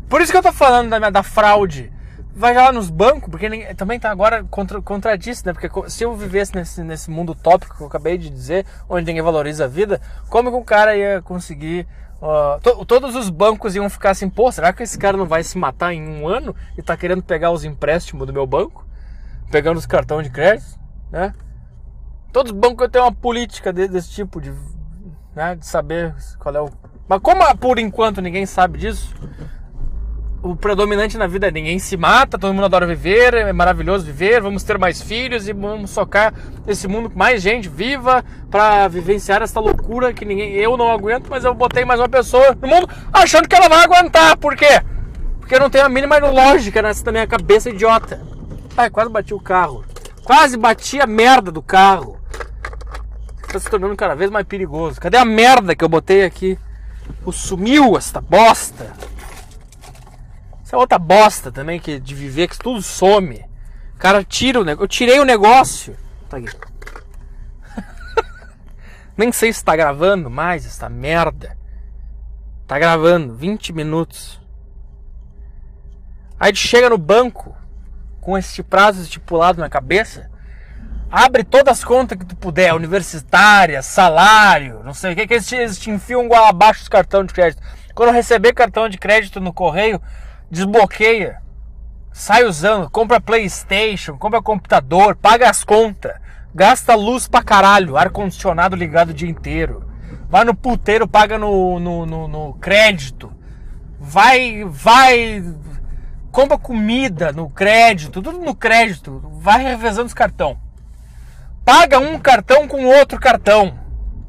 Por 0.08 0.20
isso 0.20 0.32
que 0.32 0.38
eu 0.38 0.42
tô 0.42 0.52
falando 0.52 0.88
da, 0.88 1.10
da 1.10 1.22
fraude. 1.22 1.92
Vai 2.34 2.54
lá 2.54 2.70
nos 2.70 2.90
bancos, 2.90 3.30
porque 3.30 3.48
ninguém, 3.48 3.74
também 3.74 3.98
tá 3.98 4.10
agora 4.10 4.44
contra, 4.44 4.80
contradiz, 4.82 5.42
né? 5.42 5.52
Porque 5.52 5.70
se 5.90 6.04
eu 6.04 6.14
vivesse 6.14 6.54
nesse, 6.54 6.82
nesse 6.82 7.10
mundo 7.10 7.32
utópico 7.32 7.76
que 7.76 7.82
eu 7.82 7.86
acabei 7.86 8.18
de 8.18 8.28
dizer, 8.28 8.66
onde 8.88 9.06
ninguém 9.06 9.22
valoriza 9.22 9.64
a 9.64 9.68
vida, 9.68 10.00
como 10.28 10.50
que 10.50 10.56
o 10.56 10.64
cara 10.64 10.96
ia 10.96 11.22
conseguir 11.22 11.86
Uh, 12.16 12.58
to, 12.62 12.84
todos 12.86 13.14
os 13.14 13.28
bancos 13.28 13.76
iam 13.76 13.90
ficar 13.90 14.12
assim, 14.12 14.28
pô, 14.30 14.50
será 14.50 14.72
que 14.72 14.82
esse 14.82 14.98
cara 14.98 15.18
não 15.18 15.26
vai 15.26 15.44
se 15.44 15.58
matar 15.58 15.92
em 15.92 16.08
um 16.08 16.26
ano 16.26 16.56
e 16.76 16.82
tá 16.82 16.96
querendo 16.96 17.22
pegar 17.22 17.50
os 17.50 17.62
empréstimos 17.62 18.26
do 18.26 18.32
meu 18.32 18.46
banco? 18.46 18.86
Pegando 19.50 19.76
os 19.76 19.84
cartões 19.84 20.26
de 20.26 20.32
crédito? 20.32 20.85
Né? 21.10 21.32
Todos 22.32 22.52
os 22.52 22.58
bancos 22.58 22.88
têm 22.88 23.00
uma 23.00 23.12
política 23.12 23.72
desse 23.72 24.10
tipo 24.10 24.40
de, 24.40 24.52
né, 25.34 25.56
de 25.56 25.66
saber 25.66 26.14
qual 26.38 26.54
é 26.54 26.60
o 26.60 26.70
Mas 27.08 27.20
como 27.20 27.56
por 27.56 27.78
enquanto 27.78 28.20
ninguém 28.20 28.44
sabe 28.44 28.78
disso, 28.78 29.14
o 30.42 30.54
predominante 30.54 31.18
na 31.18 31.26
vida 31.26 31.48
é 31.48 31.50
ninguém 31.50 31.78
se 31.78 31.96
mata, 31.96 32.38
todo 32.38 32.54
mundo 32.54 32.66
adora 32.66 32.86
viver, 32.86 33.34
é 33.34 33.52
maravilhoso 33.52 34.04
viver, 34.04 34.40
vamos 34.40 34.62
ter 34.62 34.78
mais 34.78 35.02
filhos 35.02 35.48
e 35.48 35.52
vamos 35.52 35.90
socar 35.90 36.32
esse 36.66 36.86
mundo 36.86 37.10
com 37.10 37.18
mais 37.18 37.42
gente 37.42 37.68
viva 37.68 38.24
para 38.50 38.86
vivenciar 38.86 39.42
essa 39.42 39.58
loucura 39.58 40.12
que 40.12 40.24
ninguém 40.24 40.52
eu 40.52 40.76
não 40.76 40.90
aguento, 40.92 41.28
mas 41.28 41.44
eu 41.44 41.54
botei 41.54 41.84
mais 41.84 41.98
uma 42.00 42.08
pessoa 42.08 42.56
no 42.60 42.68
mundo 42.68 42.88
achando 43.12 43.48
que 43.48 43.56
ela 43.56 43.68
vai 43.68 43.84
aguentar. 43.84 44.36
Por 44.36 44.54
quê? 44.54 44.82
Porque 45.40 45.58
não 45.58 45.70
tem 45.70 45.80
a 45.80 45.88
mínima 45.88 46.18
lógica 46.18 46.82
nessa 46.82 47.10
minha 47.10 47.26
cabeça 47.26 47.70
idiota. 47.70 48.20
Ai, 48.76 48.90
quase 48.90 49.10
bati 49.10 49.32
o 49.32 49.40
carro. 49.40 49.84
Quase 50.26 50.56
bati 50.56 51.00
a 51.00 51.06
merda 51.06 51.52
do 51.52 51.62
carro. 51.62 52.20
Tá 53.52 53.60
se 53.60 53.70
tornando 53.70 53.94
cada 53.94 54.16
vez 54.16 54.28
mais 54.28 54.44
perigoso. 54.44 55.00
Cadê 55.00 55.16
a 55.16 55.24
merda 55.24 55.76
que 55.76 55.84
eu 55.84 55.88
botei 55.88 56.24
aqui? 56.24 56.58
O 57.24 57.30
sumiu 57.30 57.96
esta 57.96 58.20
bosta. 58.20 58.92
Essa 60.64 60.74
é 60.74 60.78
outra 60.80 60.98
bosta 60.98 61.52
também 61.52 61.78
que 61.78 62.00
de 62.00 62.12
viver 62.12 62.48
que 62.48 62.58
tudo 62.58 62.82
some. 62.82 63.44
O 63.94 63.98
cara 63.98 64.24
tira 64.24 64.60
o 64.60 64.64
negócio. 64.64 64.82
Eu 64.82 64.88
tirei 64.88 65.20
o 65.20 65.24
negócio. 65.24 65.96
Tá 66.28 66.38
aqui. 66.38 66.48
Nem 69.16 69.30
sei 69.30 69.52
se 69.52 69.64
tá 69.64 69.76
gravando 69.76 70.28
mais 70.28 70.66
essa 70.66 70.88
merda. 70.88 71.56
Tá 72.66 72.80
gravando 72.80 73.32
20 73.32 73.72
minutos. 73.72 74.40
Aí 76.40 76.52
chega 76.56 76.90
no 76.90 76.98
banco 76.98 77.56
com 78.26 78.36
esse 78.36 78.60
prazo 78.60 79.02
estipulado 79.02 79.60
na 79.60 79.68
cabeça, 79.68 80.28
abre 81.08 81.44
todas 81.44 81.78
as 81.78 81.84
contas 81.84 82.18
que 82.18 82.26
tu 82.26 82.34
puder, 82.34 82.74
universitária, 82.74 83.80
salário, 83.82 84.82
não 84.84 84.92
sei 84.92 85.12
o 85.12 85.14
que, 85.14 85.28
que 85.28 85.34
eles 85.34 85.78
te, 85.78 85.92
enfiam 85.92 86.28
abaixo 86.34 86.80
dos 86.80 86.88
cartão 86.88 87.22
de 87.22 87.32
crédito. 87.32 87.62
Quando 87.94 88.10
receber 88.10 88.52
cartão 88.52 88.88
de 88.88 88.98
crédito 88.98 89.40
no 89.40 89.52
correio, 89.52 90.02
desbloqueia, 90.50 91.40
sai 92.12 92.42
usando, 92.42 92.90
compra 92.90 93.20
Playstation, 93.20 94.18
compra 94.18 94.42
computador, 94.42 95.14
paga 95.14 95.48
as 95.48 95.62
contas, 95.62 96.16
gasta 96.52 96.96
luz 96.96 97.28
pra 97.28 97.44
caralho, 97.44 97.96
ar-condicionado 97.96 98.74
ligado 98.74 99.10
o 99.10 99.14
dia 99.14 99.30
inteiro. 99.30 99.88
Vai 100.28 100.42
no 100.42 100.52
puteiro, 100.52 101.06
paga 101.06 101.38
no, 101.38 101.78
no, 101.78 102.04
no, 102.04 102.26
no 102.26 102.54
crédito. 102.54 103.32
Vai, 104.00 104.64
vai, 104.64 105.44
compra 106.36 106.58
comida 106.58 107.32
no 107.32 107.48
crédito, 107.48 108.20
tudo 108.20 108.32
no 108.32 108.54
crédito. 108.54 109.22
Vai 109.40 109.62
revezando 109.62 110.08
os 110.08 110.12
cartão. 110.12 110.58
Paga 111.64 111.98
um 111.98 112.18
cartão 112.18 112.68
com 112.68 112.84
outro 112.84 113.18
cartão, 113.18 113.78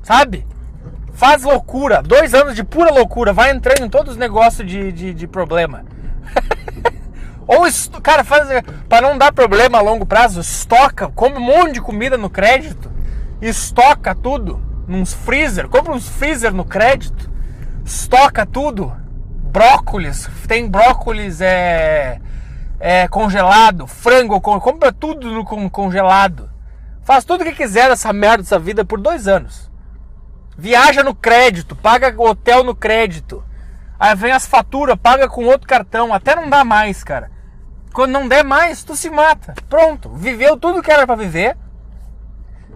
sabe? 0.04 0.48
Faz 1.12 1.44
loucura, 1.44 2.02
dois 2.02 2.34
anos 2.34 2.56
de 2.56 2.64
pura 2.64 2.94
loucura, 2.94 3.34
vai 3.34 3.52
entrando 3.52 3.84
em 3.84 3.90
todos 3.90 4.14
os 4.14 4.18
negócios 4.18 4.66
de, 4.66 4.90
de, 4.94 5.14
de 5.14 5.28
problema. 5.28 5.84
Ou, 7.46 7.66
cara, 8.02 8.24
faz 8.24 8.48
para 8.88 9.06
não 9.06 9.18
dar 9.18 9.34
problema 9.34 9.78
a 9.78 9.82
longo 9.82 10.06
prazo, 10.06 10.40
estoca, 10.40 11.10
come 11.10 11.36
um 11.36 11.42
monte 11.42 11.74
de 11.74 11.82
comida 11.82 12.18
no 12.18 12.30
crédito, 12.30 12.90
estoca 13.42 14.16
tudo 14.16 14.62
nos 14.88 15.14
freezer, 15.14 15.68
compra 15.68 15.92
uns 15.92 16.08
freezer 16.08 16.54
no 16.54 16.64
crédito, 16.64 17.30
estoca 17.84 18.46
tudo, 18.46 18.96
brócolis, 19.58 20.30
tem 20.48 20.70
brócolis 20.70 21.42
é, 21.42 22.20
é 22.80 23.08
congelado, 23.08 23.88
frango, 23.88 24.40
compra 24.40 24.92
tudo 24.92 25.32
no 25.32 25.70
congelado, 25.70 26.50
faz 27.04 27.26
tudo 27.26 27.42
o 27.42 27.44
que 27.44 27.54
quiser 27.54 27.90
dessa 27.90 28.14
merda 28.14 28.44
dessa 28.44 28.60
vida 28.60 28.86
por 28.86 29.00
dois 29.00 29.28
anos, 29.28 29.72
viaja 30.58 31.04
no 31.04 31.16
crédito, 31.16 31.76
paga 31.76 32.14
hotel 32.22 32.64
no 32.64 32.76
crédito, 32.76 33.44
Aí 34.00 34.16
vem 34.16 34.32
as 34.32 34.46
faturas, 34.46 34.96
paga 35.02 35.28
com 35.28 35.46
outro 35.46 35.68
cartão, 35.68 36.14
até 36.14 36.36
não 36.36 36.50
dá 36.50 36.64
mais, 36.64 37.04
cara. 37.04 37.32
Quando 37.92 38.12
não 38.12 38.28
der 38.28 38.44
mais, 38.44 38.84
tu 38.84 38.96
se 38.96 39.10
mata. 39.10 39.56
Pronto, 39.68 40.10
viveu 40.10 40.56
tudo 40.56 40.84
que 40.84 40.92
era 40.92 41.08
para 41.08 41.16
viver, 41.16 41.58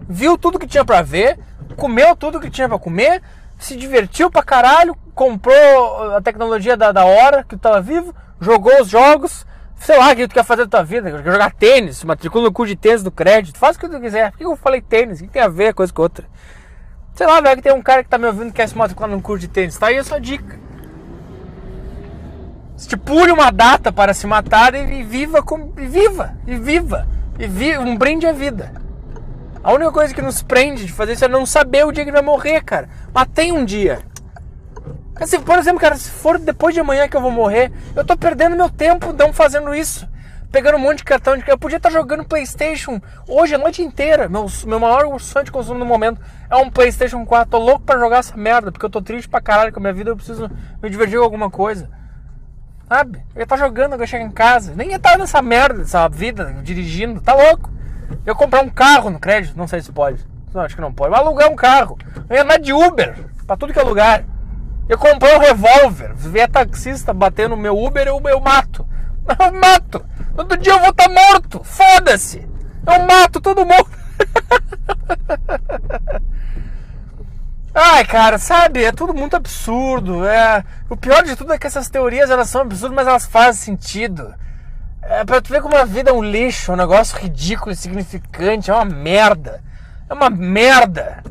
viu 0.08 0.36
tudo 0.36 0.58
que 0.58 0.66
tinha 0.66 0.84
para 0.84 1.00
ver, 1.00 1.38
comeu 1.76 2.16
tudo 2.16 2.40
que 2.40 2.50
tinha 2.50 2.68
para 2.68 2.78
comer, 2.78 3.22
se 3.64 3.76
divertiu 3.76 4.30
pra 4.30 4.42
caralho, 4.42 4.96
comprou 5.14 6.14
a 6.16 6.20
tecnologia 6.20 6.76
da, 6.76 6.92
da 6.92 7.04
hora 7.04 7.44
que 7.44 7.56
tu 7.56 7.58
tava 7.58 7.80
vivo, 7.80 8.14
jogou 8.40 8.80
os 8.80 8.88
jogos, 8.88 9.46
sei 9.76 9.96
lá 9.98 10.12
o 10.12 10.16
que 10.16 10.28
tu 10.28 10.34
quer 10.34 10.44
fazer 10.44 10.64
da 10.64 10.78
tua 10.78 10.84
vida, 10.84 11.10
jogar 11.22 11.52
tênis, 11.52 12.02
matricula 12.04 12.44
no 12.44 12.52
curso 12.52 12.74
de 12.74 12.76
tênis 12.76 13.02
do 13.02 13.10
crédito, 13.10 13.58
faz 13.58 13.76
o 13.76 13.80
que 13.80 13.88
tu 13.88 14.00
quiser. 14.00 14.30
Por 14.32 14.38
que 14.38 14.44
eu 14.44 14.56
falei 14.56 14.80
tênis? 14.80 15.20
O 15.20 15.24
que 15.24 15.30
tem 15.30 15.42
a 15.42 15.48
ver 15.48 15.74
coisa 15.74 15.92
com 15.92 16.02
outra? 16.02 16.26
Sei 17.14 17.26
lá, 17.26 17.40
velho, 17.40 17.56
que 17.56 17.62
tem 17.62 17.72
um 17.72 17.82
cara 17.82 18.02
que 18.02 18.08
tá 18.08 18.18
me 18.18 18.26
ouvindo 18.26 18.46
que 18.46 18.56
quer 18.56 18.68
se 18.68 18.76
matricular 18.76 19.10
num 19.10 19.20
curso 19.20 19.42
de 19.42 19.48
tênis. 19.48 19.78
Tá 19.78 19.88
aí 19.88 19.98
a 19.98 20.04
sua 20.04 20.18
dica. 20.18 20.58
Estipule 22.76 23.30
uma 23.30 23.50
data 23.50 23.92
para 23.92 24.14
se 24.14 24.26
matar 24.26 24.74
e 24.74 25.02
viva 25.04 25.42
com, 25.42 25.72
e 25.76 25.86
viva, 25.86 26.34
e 26.46 26.56
viva, 26.56 27.06
e 27.38 27.46
viva, 27.46 27.82
um 27.82 27.96
brinde 27.96 28.26
à 28.26 28.32
vida. 28.32 28.72
A 29.62 29.72
única 29.72 29.92
coisa 29.92 30.12
que 30.12 30.20
nos 30.20 30.42
prende 30.42 30.86
de 30.86 30.92
fazer 30.92 31.12
isso 31.12 31.24
é 31.24 31.28
não 31.28 31.46
saber 31.46 31.86
o 31.86 31.92
dia 31.92 32.04
que 32.04 32.10
vai 32.10 32.22
morrer, 32.22 32.60
cara. 32.62 32.88
Mas 33.12 33.28
tem 33.34 33.52
um 33.52 33.64
dia. 33.64 34.00
Por 35.44 35.58
exemplo, 35.58 35.80
cara, 35.80 35.96
se 35.96 36.10
for 36.10 36.38
depois 36.38 36.74
de 36.74 36.80
amanhã 36.80 37.06
que 37.06 37.16
eu 37.16 37.20
vou 37.20 37.30
morrer, 37.30 37.70
eu 37.94 38.04
tô 38.04 38.16
perdendo 38.16 38.56
meu 38.56 38.70
tempo 38.70 39.12
não 39.12 39.32
fazendo 39.32 39.74
isso. 39.74 40.08
Pegando 40.50 40.76
um 40.76 40.80
monte 40.80 40.98
de 40.98 41.04
cartão 41.04 41.36
de 41.36 41.48
Eu 41.48 41.56
podia 41.56 41.78
estar 41.78 41.88
jogando 41.88 42.26
Playstation 42.26 43.00
hoje 43.26 43.54
a 43.54 43.58
noite 43.58 43.82
inteira. 43.82 44.28
Meu, 44.28 44.46
meu 44.66 44.78
maior 44.78 45.18
sonho 45.18 45.44
de 45.44 45.52
consumo 45.52 45.78
no 45.78 45.86
momento 45.86 46.20
é 46.50 46.56
um 46.56 46.70
Playstation 46.70 47.24
4. 47.24 47.50
Tô 47.50 47.58
louco 47.58 47.80
pra 47.80 47.98
jogar 47.98 48.18
essa 48.18 48.36
merda, 48.36 48.70
porque 48.70 48.84
eu 48.84 48.90
tô 48.90 49.00
triste 49.00 49.28
pra 49.28 49.40
caralho 49.40 49.72
com 49.72 49.78
a 49.78 49.82
minha 49.82 49.94
vida. 49.94 50.10
Eu 50.10 50.16
preciso 50.16 50.50
me 50.82 50.90
divertir 50.90 51.18
com 51.18 51.24
alguma 51.24 51.50
coisa. 51.50 51.88
Sabe? 52.86 53.18
Eu 53.34 53.40
ia 53.40 53.42
estar 53.44 53.56
tá 53.56 53.64
jogando, 53.64 53.98
ia 53.98 54.06
chegar 54.06 54.24
em 54.24 54.30
casa. 54.30 54.74
Nem 54.74 54.90
ia 54.90 54.96
estar 54.96 55.12
tá 55.12 55.18
nessa 55.18 55.40
merda, 55.40 55.78
dessa 55.78 56.06
vida, 56.08 56.54
dirigindo. 56.62 57.20
Tá 57.20 57.34
louco? 57.34 57.72
Eu 58.26 58.36
comprar 58.36 58.62
um 58.62 58.68
carro 58.68 59.08
no 59.08 59.18
crédito, 59.18 59.56
não 59.56 59.66
sei 59.66 59.80
se 59.80 59.90
pode. 59.90 60.31
Não, 60.54 60.62
acho 60.62 60.74
que 60.74 60.80
não 60.80 60.92
pode. 60.92 61.14
Ia 61.14 61.20
alugar 61.20 61.50
um 61.50 61.56
carro. 61.56 61.98
Eu 62.28 62.36
ia 62.36 62.42
andar 62.42 62.58
de 62.58 62.72
Uber 62.72 63.16
pra 63.46 63.56
tudo 63.56 63.72
que 63.72 63.78
é 63.78 63.82
lugar. 63.82 64.24
Eu 64.88 64.98
comprei 64.98 65.34
um 65.34 65.40
revólver. 65.40 66.14
Vier 66.14 66.50
taxista 66.50 67.12
batendo 67.12 67.56
no 67.56 67.62
meu 67.62 67.76
Uber, 67.76 68.06
eu, 68.06 68.20
eu 68.24 68.40
mato. 68.40 68.86
Eu 69.38 69.52
mato. 69.52 70.04
Todo 70.34 70.56
dia 70.56 70.72
eu 70.72 70.80
vou 70.80 70.90
estar 70.90 71.08
tá 71.08 71.14
morto. 71.14 71.62
Foda-se. 71.62 72.44
Eu 72.84 73.06
mato 73.06 73.40
todo 73.40 73.64
mundo. 73.64 73.86
Ai, 77.74 78.04
cara, 78.04 78.38
sabe? 78.38 78.84
É 78.84 78.92
tudo 78.92 79.14
muito 79.14 79.36
absurdo. 79.36 80.26
É... 80.26 80.64
O 80.90 80.96
pior 80.96 81.22
de 81.22 81.36
tudo 81.36 81.52
é 81.52 81.58
que 81.58 81.66
essas 81.66 81.88
teorias 81.88 82.30
elas 82.30 82.48
são 82.48 82.62
absurdas, 82.62 82.96
mas 82.96 83.06
elas 83.06 83.26
fazem 83.26 83.76
sentido. 83.76 84.34
É 85.02 85.24
pra 85.24 85.40
tu 85.40 85.50
ver 85.50 85.62
como 85.62 85.76
a 85.76 85.84
vida 85.84 86.10
é 86.10 86.12
um 86.12 86.22
lixo, 86.22 86.72
um 86.72 86.76
negócio 86.76 87.18
ridículo, 87.18 87.72
insignificante, 87.72 88.70
é 88.70 88.74
uma 88.74 88.84
merda. 88.84 89.62
É 90.12 90.14
uma 90.14 90.28
merda. 90.28 91.24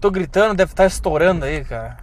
Tô 0.00 0.10
gritando, 0.10 0.56
deve 0.56 0.72
estar 0.72 0.84
estourando 0.84 1.44
aí, 1.44 1.64
cara. 1.64 1.96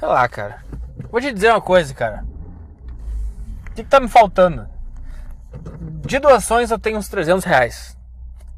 Sei 0.00 0.08
lá, 0.08 0.28
cara. 0.28 0.64
Vou 1.12 1.20
te 1.20 1.32
dizer 1.32 1.50
uma 1.50 1.60
coisa, 1.60 1.94
cara. 1.94 2.24
O 3.68 3.70
que, 3.70 3.84
que 3.84 3.88
tá 3.88 4.00
me 4.00 4.08
faltando? 4.08 4.68
De 6.04 6.18
doações 6.18 6.72
eu 6.72 6.78
tenho 6.78 6.98
uns 6.98 7.08
300 7.08 7.44
reais. 7.44 7.96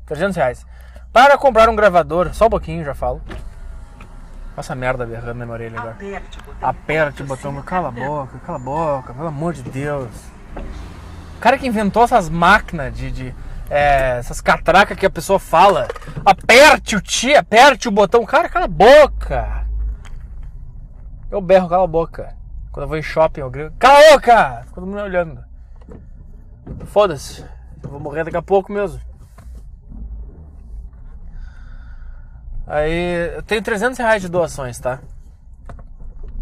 300 0.07 0.37
reais. 0.37 0.67
Para 1.13 1.37
comprar 1.37 1.69
um 1.69 1.77
gravador, 1.77 2.33
só 2.33 2.47
um 2.47 2.51
pouquinho, 2.51 2.83
já 2.83 2.95
falo. 2.95 3.21
Essa 4.57 4.75
merda 4.75 5.05
berrando 5.05 5.35
na 5.35 5.45
minha 5.45 5.55
orelha 5.55 5.79
agora. 5.79 5.99
Aperte 6.63 7.23
o 7.23 7.27
botão. 7.27 7.61
Cala 7.61 7.89
a 7.89 7.93
boca, 7.93 8.39
cala 8.39 8.57
a 8.57 8.63
boca, 8.63 9.13
pelo 9.13 9.29
amor 9.29 9.53
de 9.53 9.63
Deus. 9.65 10.11
O 11.37 11.41
cara 11.41 11.59
que 11.59 11.67
inventou 11.67 12.05
essas 12.05 12.31
máquinas 12.31 12.97
de. 12.97 13.11
de 13.11 13.50
é, 13.71 14.19
essas 14.19 14.41
catracas 14.41 14.99
que 14.99 15.07
a 15.07 15.11
pessoa 15.11 15.39
fala. 15.39 15.87
Aperte 16.25 16.97
o 16.97 17.01
tia, 17.01 17.39
aperte 17.39 17.89
o 17.89 17.93
botão. 17.93 18.27
Cara, 18.27 18.49
cala 18.49 18.65
a 18.65 18.69
boca. 18.69 19.67
Eu 21.31 21.41
berro, 21.41 21.69
cala 21.69 21.85
a 21.85 21.87
boca. 21.87 22.35
Quando 22.73 22.83
eu 22.85 22.89
vou 22.89 22.99
em 22.99 23.03
shopping, 23.03 23.41
eu 23.41 23.51
grito. 23.51 23.73
Cala 23.79 23.99
a 23.99 24.13
boca! 24.13 24.67
Todo 24.75 24.87
mundo 24.87 24.97
me 24.97 25.03
olhando. 25.03 25.45
Foda-se. 26.87 27.45
Eu 27.83 27.89
vou 27.89 28.01
morrer 28.01 28.25
daqui 28.25 28.37
a 28.37 28.43
pouco 28.43 28.73
mesmo. 28.73 29.01
Aí 32.67 33.35
eu 33.37 33.43
tenho 33.43 33.63
300 33.63 33.99
reais 33.99 34.23
de 34.23 34.29
doações, 34.29 34.79
tá? 34.79 35.01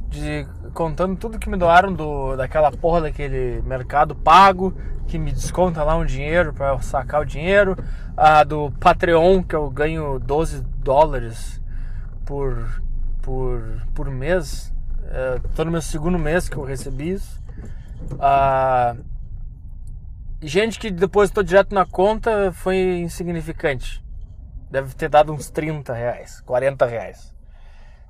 De, 0.09 0.47
contando 0.73 1.17
tudo 1.17 1.39
que 1.39 1.51
me 1.51 1.57
doaram 1.57 1.93
do, 1.93 2.35
daquela 2.37 2.71
porra 2.71 3.03
daquele 3.03 3.61
mercado 3.63 4.15
pago, 4.15 4.75
que 5.07 5.19
me 5.19 5.31
desconta 5.31 5.83
lá 5.83 5.97
um 5.97 6.05
dinheiro 6.05 6.53
para 6.53 6.79
sacar 6.81 7.23
o 7.23 7.27
dinheiro. 7.27 7.77
A 8.17 8.43
do 8.45 8.71
Patreon, 8.81 9.43
que 9.43 9.55
eu 9.55 9.71
ganho 9.71 10.19
12 10.19 10.63
dólares 10.79 11.61
por, 12.25 12.83
por, 13.23 13.63
por 13.95 14.11
mês. 14.11 14.73
É, 15.11 15.41
tô 15.55 15.65
no 15.65 15.71
meu 15.71 15.83
segundo 15.83 16.19
mês 16.19 16.49
que 16.49 16.57
eu 16.57 16.65
recebi 16.65 17.13
isso. 17.13 17.43
Ah, 18.21 18.95
gente 20.43 20.79
que 20.79 20.91
depositou 20.91 21.43
direto 21.43 21.75
na 21.75 21.87
conta 21.87 22.53
foi 22.53 22.99
insignificante. 22.99 24.05
Deve 24.71 24.95
ter 24.95 25.09
dado 25.09 25.33
uns 25.33 25.51
30 25.51 25.93
reais, 25.93 26.41
40 26.43 26.87
reais. 26.87 27.35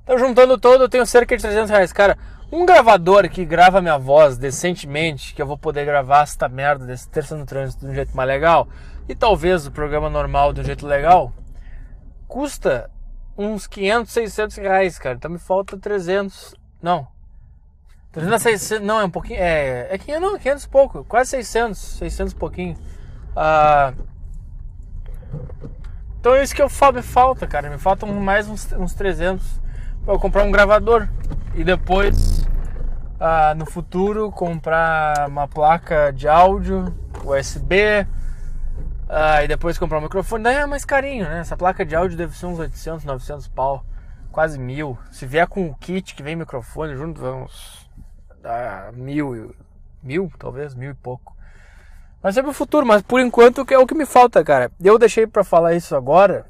Então, 0.09 0.17
juntando 0.17 0.57
todo, 0.57 0.85
eu 0.85 0.89
tenho 0.89 1.05
cerca 1.05 1.37
de 1.37 1.43
300 1.43 1.69
reais. 1.69 1.93
Cara, 1.93 2.17
um 2.51 2.65
gravador 2.65 3.29
que 3.29 3.45
grava 3.45 3.79
minha 3.79 3.99
voz 3.99 4.39
decentemente, 4.39 5.35
que 5.35 5.41
eu 5.41 5.45
vou 5.45 5.55
poder 5.55 5.85
gravar 5.85 6.23
esta 6.23 6.49
merda 6.49 6.83
desse 6.83 7.07
terça 7.07 7.37
no 7.37 7.45
trânsito 7.45 7.85
de 7.85 7.91
um 7.91 7.93
jeito 7.93 8.17
mais 8.17 8.27
legal, 8.27 8.67
e 9.07 9.13
talvez 9.13 9.67
o 9.67 9.71
programa 9.71 10.09
normal 10.09 10.51
de 10.51 10.61
um 10.61 10.63
jeito 10.63 10.87
legal, 10.87 11.31
custa 12.27 12.89
uns 13.37 13.67
500, 13.67 14.11
600 14.11 14.57
reais, 14.57 14.97
cara. 14.97 15.13
Então 15.13 15.29
me 15.29 15.37
falta 15.37 15.77
300. 15.77 16.55
Não. 16.81 17.07
300, 18.11 18.41
600. 18.41 18.87
Não, 18.87 18.99
é 18.99 19.05
um 19.05 19.11
pouquinho. 19.11 19.37
É, 19.39 19.93
é 19.93 19.97
500, 19.99 20.21
não, 20.23 20.39
500 20.39 20.63
e 20.63 20.69
pouco. 20.69 21.03
Quase 21.03 21.29
600. 21.29 21.77
600 21.77 22.33
e 22.33 22.35
pouquinho. 22.35 22.77
Ah. 23.35 23.93
Então 26.19 26.33
é 26.33 26.41
isso 26.41 26.55
que 26.55 26.63
eu 26.63 26.67
falo, 26.67 26.95
me 26.95 27.03
falta, 27.03 27.45
cara. 27.45 27.69
Me 27.69 27.77
faltam 27.77 28.11
mais 28.11 28.49
uns, 28.49 28.71
uns 28.71 28.95
300 28.95 29.68
para 29.68 29.68
eu 30.13 30.19
comprar 30.19 30.43
um 30.43 30.51
gravador. 30.51 31.07
E 31.55 31.63
depois, 31.63 32.45
ah, 33.19 33.53
no 33.55 33.65
futuro, 33.65 34.31
comprar 34.31 35.27
uma 35.27 35.47
placa 35.47 36.11
de 36.11 36.27
áudio, 36.27 36.93
USB. 37.23 38.07
Ah, 39.07 39.43
e 39.43 39.47
depois 39.47 39.77
comprar 39.77 39.99
um 39.99 40.03
microfone. 40.03 40.43
Daí 40.43 40.55
é 40.55 40.65
mais 40.65 40.85
carinho, 40.85 41.25
né? 41.25 41.39
Essa 41.39 41.57
placa 41.57 41.85
de 41.85 41.95
áudio 41.95 42.17
deve 42.17 42.37
ser 42.37 42.45
uns 42.45 42.59
800, 42.59 43.05
900 43.05 43.47
pau. 43.47 43.83
Quase 44.31 44.59
mil. 44.59 44.97
Se 45.11 45.25
vier 45.25 45.47
com 45.47 45.67
o 45.67 45.75
kit 45.75 46.13
que 46.13 46.23
vem 46.23 46.35
microfone 46.35 46.95
junto, 46.95 47.19
vamos 47.19 47.89
dar 48.41 48.93
mil. 48.93 49.55
Mil, 50.01 50.31
talvez, 50.37 50.75
mil 50.75 50.91
e 50.91 50.95
pouco. 50.95 51.35
Mas 52.21 52.37
é 52.37 52.43
pro 52.43 52.53
futuro, 52.53 52.85
mas 52.85 53.01
por 53.01 53.19
enquanto 53.19 53.65
é 53.69 53.77
o 53.77 53.87
que 53.87 53.95
me 53.95 54.05
falta, 54.05 54.43
cara. 54.43 54.71
Eu 54.79 54.99
deixei 54.99 55.25
para 55.25 55.43
falar 55.43 55.73
isso 55.73 55.95
agora, 55.95 56.45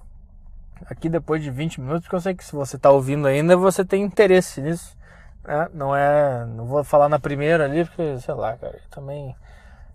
aqui 0.87 1.09
depois 1.09 1.41
de 1.41 1.49
20 1.49 1.81
minutos, 1.81 2.03
porque 2.03 2.15
eu 2.15 2.21
sei 2.21 2.35
que 2.35 2.43
se 2.43 2.53
você 2.53 2.77
tá 2.77 2.89
ouvindo 2.91 3.27
ainda, 3.27 3.57
você 3.57 3.83
tem 3.83 4.03
interesse 4.03 4.61
nisso. 4.61 4.97
Né? 5.43 5.67
Não 5.73 5.95
é. 5.95 6.45
Não 6.45 6.65
vou 6.65 6.83
falar 6.83 7.09
na 7.09 7.19
primeira 7.19 7.65
ali, 7.65 7.85
porque, 7.85 8.19
sei 8.19 8.33
lá, 8.33 8.55
cara, 8.57 8.79
também. 8.89 9.35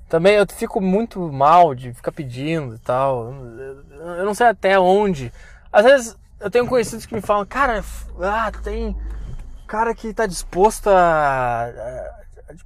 Também 0.08 0.34
eu 0.34 0.46
fico 0.46 0.80
muito 0.80 1.20
mal 1.32 1.74
de 1.74 1.92
ficar 1.92 2.12
pedindo 2.12 2.74
e 2.74 2.78
tal. 2.78 3.32
Eu 4.16 4.24
não 4.24 4.34
sei 4.34 4.46
até 4.46 4.78
onde. 4.78 5.32
Às 5.72 5.84
vezes 5.84 6.16
eu 6.38 6.50
tenho 6.50 6.66
conhecidos 6.66 7.06
que 7.06 7.14
me 7.14 7.20
falam, 7.20 7.46
cara, 7.46 7.82
ah, 8.20 8.52
tem 8.62 8.94
cara 9.66 9.94
que 9.94 10.12
tá 10.12 10.26
disposto 10.26 10.88
a, 10.88 11.72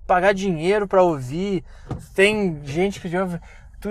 pagar 0.06 0.34
dinheiro 0.34 0.86
para 0.86 1.02
ouvir. 1.02 1.64
Tem 2.14 2.60
gente 2.64 3.00
que 3.00 3.16
ouve. 3.16 3.40
Tu 3.80 3.88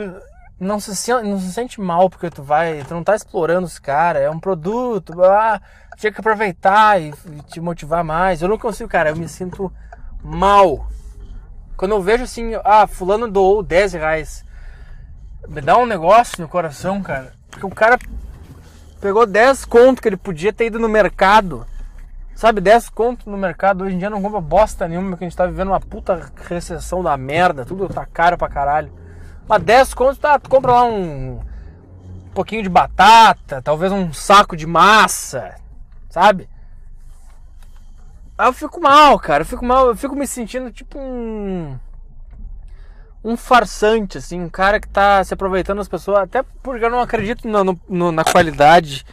não 0.59 0.79
se, 0.79 1.11
não 1.11 1.39
se 1.39 1.51
sente 1.53 1.79
mal 1.79 2.09
porque 2.09 2.29
tu 2.29 2.43
vai. 2.43 2.83
Tu 2.83 2.93
não 2.93 3.03
tá 3.03 3.15
explorando 3.15 3.65
os 3.65 3.79
caras. 3.79 4.23
É 4.23 4.29
um 4.29 4.39
produto. 4.39 5.21
Ah, 5.23 5.61
tinha 5.97 6.11
que 6.11 6.19
aproveitar 6.19 7.01
e, 7.01 7.09
e, 7.09 7.41
te 7.43 7.59
motivar 7.59 8.03
mais. 8.03 8.41
Eu 8.41 8.49
não 8.49 8.57
consigo, 8.57 8.89
cara. 8.89 9.09
Eu 9.09 9.15
me 9.15 9.27
sinto 9.27 9.71
mal. 10.23 10.87
Quando 11.75 11.91
eu 11.91 12.01
vejo 12.01 12.23
assim, 12.23 12.53
ah, 12.63 12.87
fulano 12.87 13.29
doou 13.29 13.61
10 13.61 13.93
reais. 13.93 14.45
Me 15.47 15.61
dá 15.61 15.77
um 15.77 15.85
negócio 15.85 16.41
no 16.41 16.47
coração, 16.47 17.01
cara. 17.01 17.33
Porque 17.49 17.65
o 17.65 17.69
cara 17.69 17.97
pegou 18.99 19.25
10 19.25 19.65
conto 19.65 20.01
que 20.01 20.07
ele 20.07 20.17
podia 20.17 20.51
ter 20.51 20.65
ido 20.65 20.79
no 20.79 20.89
mercado 20.89 21.65
Sabe, 22.37 22.61
10 22.61 22.89
conto 22.89 23.27
no 23.27 23.35
mercado 23.35 23.83
hoje 23.83 23.95
em 23.95 23.97
dia 23.97 24.11
não 24.11 24.21
compra 24.21 24.39
bosta 24.39 24.87
nenhuma, 24.87 25.09
porque 25.09 25.25
a 25.25 25.27
gente 25.27 25.35
tá 25.35 25.47
vivendo 25.47 25.69
uma 25.69 25.79
puta 25.79 26.31
recessão 26.47 27.01
da 27.01 27.17
merda, 27.17 27.65
tudo 27.65 27.89
tá 27.89 28.05
caro 28.05 28.37
pra 28.37 28.47
caralho. 28.47 28.91
Mas 29.47 29.63
10 29.63 29.93
conto, 29.93 30.19
tá, 30.19 30.37
tu 30.37 30.49
compra 30.49 30.73
lá 30.73 30.83
um, 30.83 31.39
pouquinho 32.33 32.63
de 32.63 32.69
batata, 32.69 33.61
talvez 33.61 33.91
um 33.91 34.11
saco 34.13 34.55
de 34.55 34.67
massa, 34.67 35.55
sabe? 36.09 36.49
Aí 38.37 38.47
eu 38.47 38.53
fico 38.53 38.79
mal, 38.79 39.17
cara, 39.19 39.41
eu 39.41 39.45
fico 39.45 39.65
mal, 39.65 39.87
eu 39.87 39.95
fico 39.95 40.15
me 40.15 40.27
sentindo 40.27 40.71
tipo 40.71 40.99
um 40.99 41.77
um 43.23 43.35
farsante, 43.35 44.17
assim, 44.17 44.39
um 44.39 44.49
cara 44.49 44.79
que 44.79 44.87
tá 44.87 45.21
se 45.23 45.33
aproveitando 45.33 45.79
das 45.79 45.87
pessoas, 45.87 46.19
até 46.19 46.43
porque 46.63 46.85
eu 46.85 46.89
não 46.89 47.01
acredito 47.01 47.47
no, 47.47 47.77
no, 47.89 48.11
na 48.11 48.23
qualidade 48.23 49.05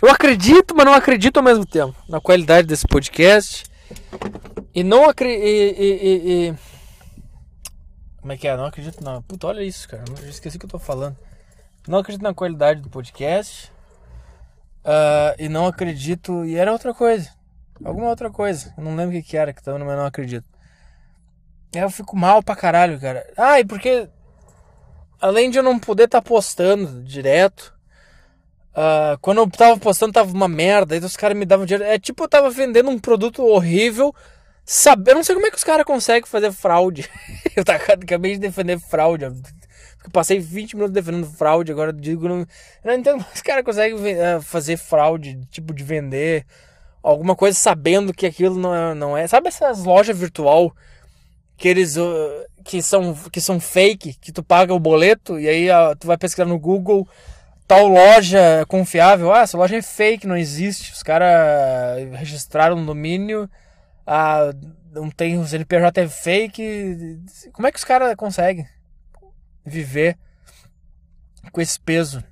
eu 0.00 0.08
acredito, 0.08 0.76
mas 0.76 0.86
não 0.86 0.94
acredito 0.94 1.38
ao 1.38 1.42
mesmo 1.42 1.66
tempo 1.66 1.94
na 2.08 2.20
qualidade 2.20 2.68
desse 2.68 2.86
podcast. 2.86 3.64
E 4.72 4.84
não 4.84 5.08
acredito. 5.08 5.42
E, 5.44 5.72
e, 5.76 6.48
e, 6.50 6.54
Como 8.28 8.34
é 8.34 8.36
que 8.36 8.46
é? 8.46 8.54
Não 8.58 8.66
acredito 8.66 9.02
não. 9.02 9.22
Puta, 9.22 9.46
olha 9.46 9.62
isso, 9.62 9.88
cara. 9.88 10.04
Eu 10.22 10.28
esqueci 10.28 10.58
o 10.58 10.60
que 10.60 10.66
eu 10.66 10.70
tô 10.70 10.78
falando. 10.78 11.16
Não 11.86 12.00
acredito 12.00 12.20
na 12.20 12.34
qualidade 12.34 12.82
do 12.82 12.90
podcast. 12.90 13.72
Uh, 14.84 15.32
e 15.38 15.48
não 15.48 15.66
acredito. 15.66 16.44
E 16.44 16.54
era 16.54 16.70
outra 16.70 16.92
coisa. 16.92 17.30
Alguma 17.82 18.10
outra 18.10 18.30
coisa. 18.30 18.74
Eu 18.76 18.84
não 18.84 18.94
lembro 18.94 19.16
o 19.16 19.22
que, 19.22 19.30
que 19.30 19.36
era 19.38 19.50
que 19.50 19.62
mas 19.66 19.80
não 19.80 20.04
acredito. 20.04 20.44
Aí 21.74 21.80
eu 21.80 21.88
fico 21.88 22.14
mal 22.14 22.42
pra 22.42 22.54
caralho, 22.54 23.00
cara. 23.00 23.26
Ah, 23.34 23.60
e 23.60 23.64
porque. 23.64 24.10
Além 25.18 25.48
de 25.48 25.56
eu 25.56 25.62
não 25.62 25.78
poder 25.78 26.04
estar 26.04 26.20
tá 26.20 26.28
postando 26.28 27.02
direto 27.02 27.74
Uh, 28.74 29.18
quando 29.20 29.38
eu 29.38 29.50
tava 29.50 29.76
postando, 29.76 30.12
tava 30.12 30.30
uma 30.32 30.46
merda. 30.46 30.94
Aí 30.94 31.00
os 31.00 31.16
caras 31.16 31.36
me 31.36 31.46
davam 31.46 31.64
dinheiro. 31.64 31.82
É 31.82 31.98
tipo, 31.98 32.24
eu 32.24 32.28
tava 32.28 32.50
vendendo 32.50 32.90
um 32.90 32.98
produto 32.98 33.42
horrível. 33.42 34.14
Sabe, 34.70 35.10
eu 35.10 35.14
não 35.14 35.24
sei 35.24 35.34
como 35.34 35.46
é 35.46 35.50
que 35.50 35.56
os 35.56 35.64
caras 35.64 35.86
conseguem 35.86 36.28
fazer 36.28 36.52
fraude. 36.52 37.08
eu 37.56 37.64
acabei 37.66 38.32
de 38.32 38.38
defender 38.38 38.78
fraude. 38.78 39.24
Eu 39.24 39.34
passei 40.12 40.38
20 40.38 40.74
minutos 40.74 40.92
defendendo 40.92 41.26
fraude. 41.26 41.72
Agora 41.72 41.90
digo. 41.90 42.28
Não, 42.28 42.46
não 42.84 42.92
entendo 42.92 43.24
como 43.24 43.34
os 43.34 43.40
caras 43.40 43.64
conseguem 43.64 43.96
uh, 43.96 44.42
fazer 44.42 44.76
fraude, 44.76 45.40
tipo, 45.50 45.72
de 45.72 45.82
vender 45.82 46.44
alguma 47.02 47.34
coisa 47.34 47.58
sabendo 47.58 48.12
que 48.12 48.26
aquilo 48.26 48.56
não 48.56 48.74
é. 48.74 48.94
Não 48.94 49.16
é. 49.16 49.26
Sabe 49.26 49.48
essas 49.48 49.84
lojas 49.84 50.18
virtual 50.18 50.76
que 51.56 51.66
eles. 51.66 51.96
Uh, 51.96 52.44
que, 52.62 52.82
são, 52.82 53.14
que 53.32 53.40
são 53.40 53.58
fake, 53.58 54.18
que 54.20 54.30
tu 54.30 54.42
paga 54.42 54.74
o 54.74 54.78
boleto 54.78 55.40
e 55.40 55.48
aí 55.48 55.68
tu 55.98 56.06
vai 56.06 56.18
pesquisar 56.18 56.44
no 56.44 56.58
Google 56.58 57.08
tal 57.66 57.86
loja 57.86 58.66
confiável, 58.68 59.32
ah, 59.32 59.40
essa 59.40 59.56
loja 59.56 59.76
é 59.76 59.82
fake, 59.82 60.26
não 60.26 60.36
existe. 60.36 60.92
Os 60.92 61.02
caras 61.02 61.28
registraram 62.18 62.76
no 62.76 62.84
domínio, 62.84 63.48
ah, 64.10 64.54
não 64.90 65.10
tem, 65.10 65.38
os 65.38 65.52
NPJ 65.52 66.00
é 66.00 66.08
fake. 66.08 67.20
Como 67.52 67.68
é 67.68 67.70
que 67.70 67.76
os 67.76 67.84
caras 67.84 68.14
conseguem 68.16 68.66
viver 69.66 70.16
com 71.52 71.60
esse 71.60 71.78
peso 71.78 72.24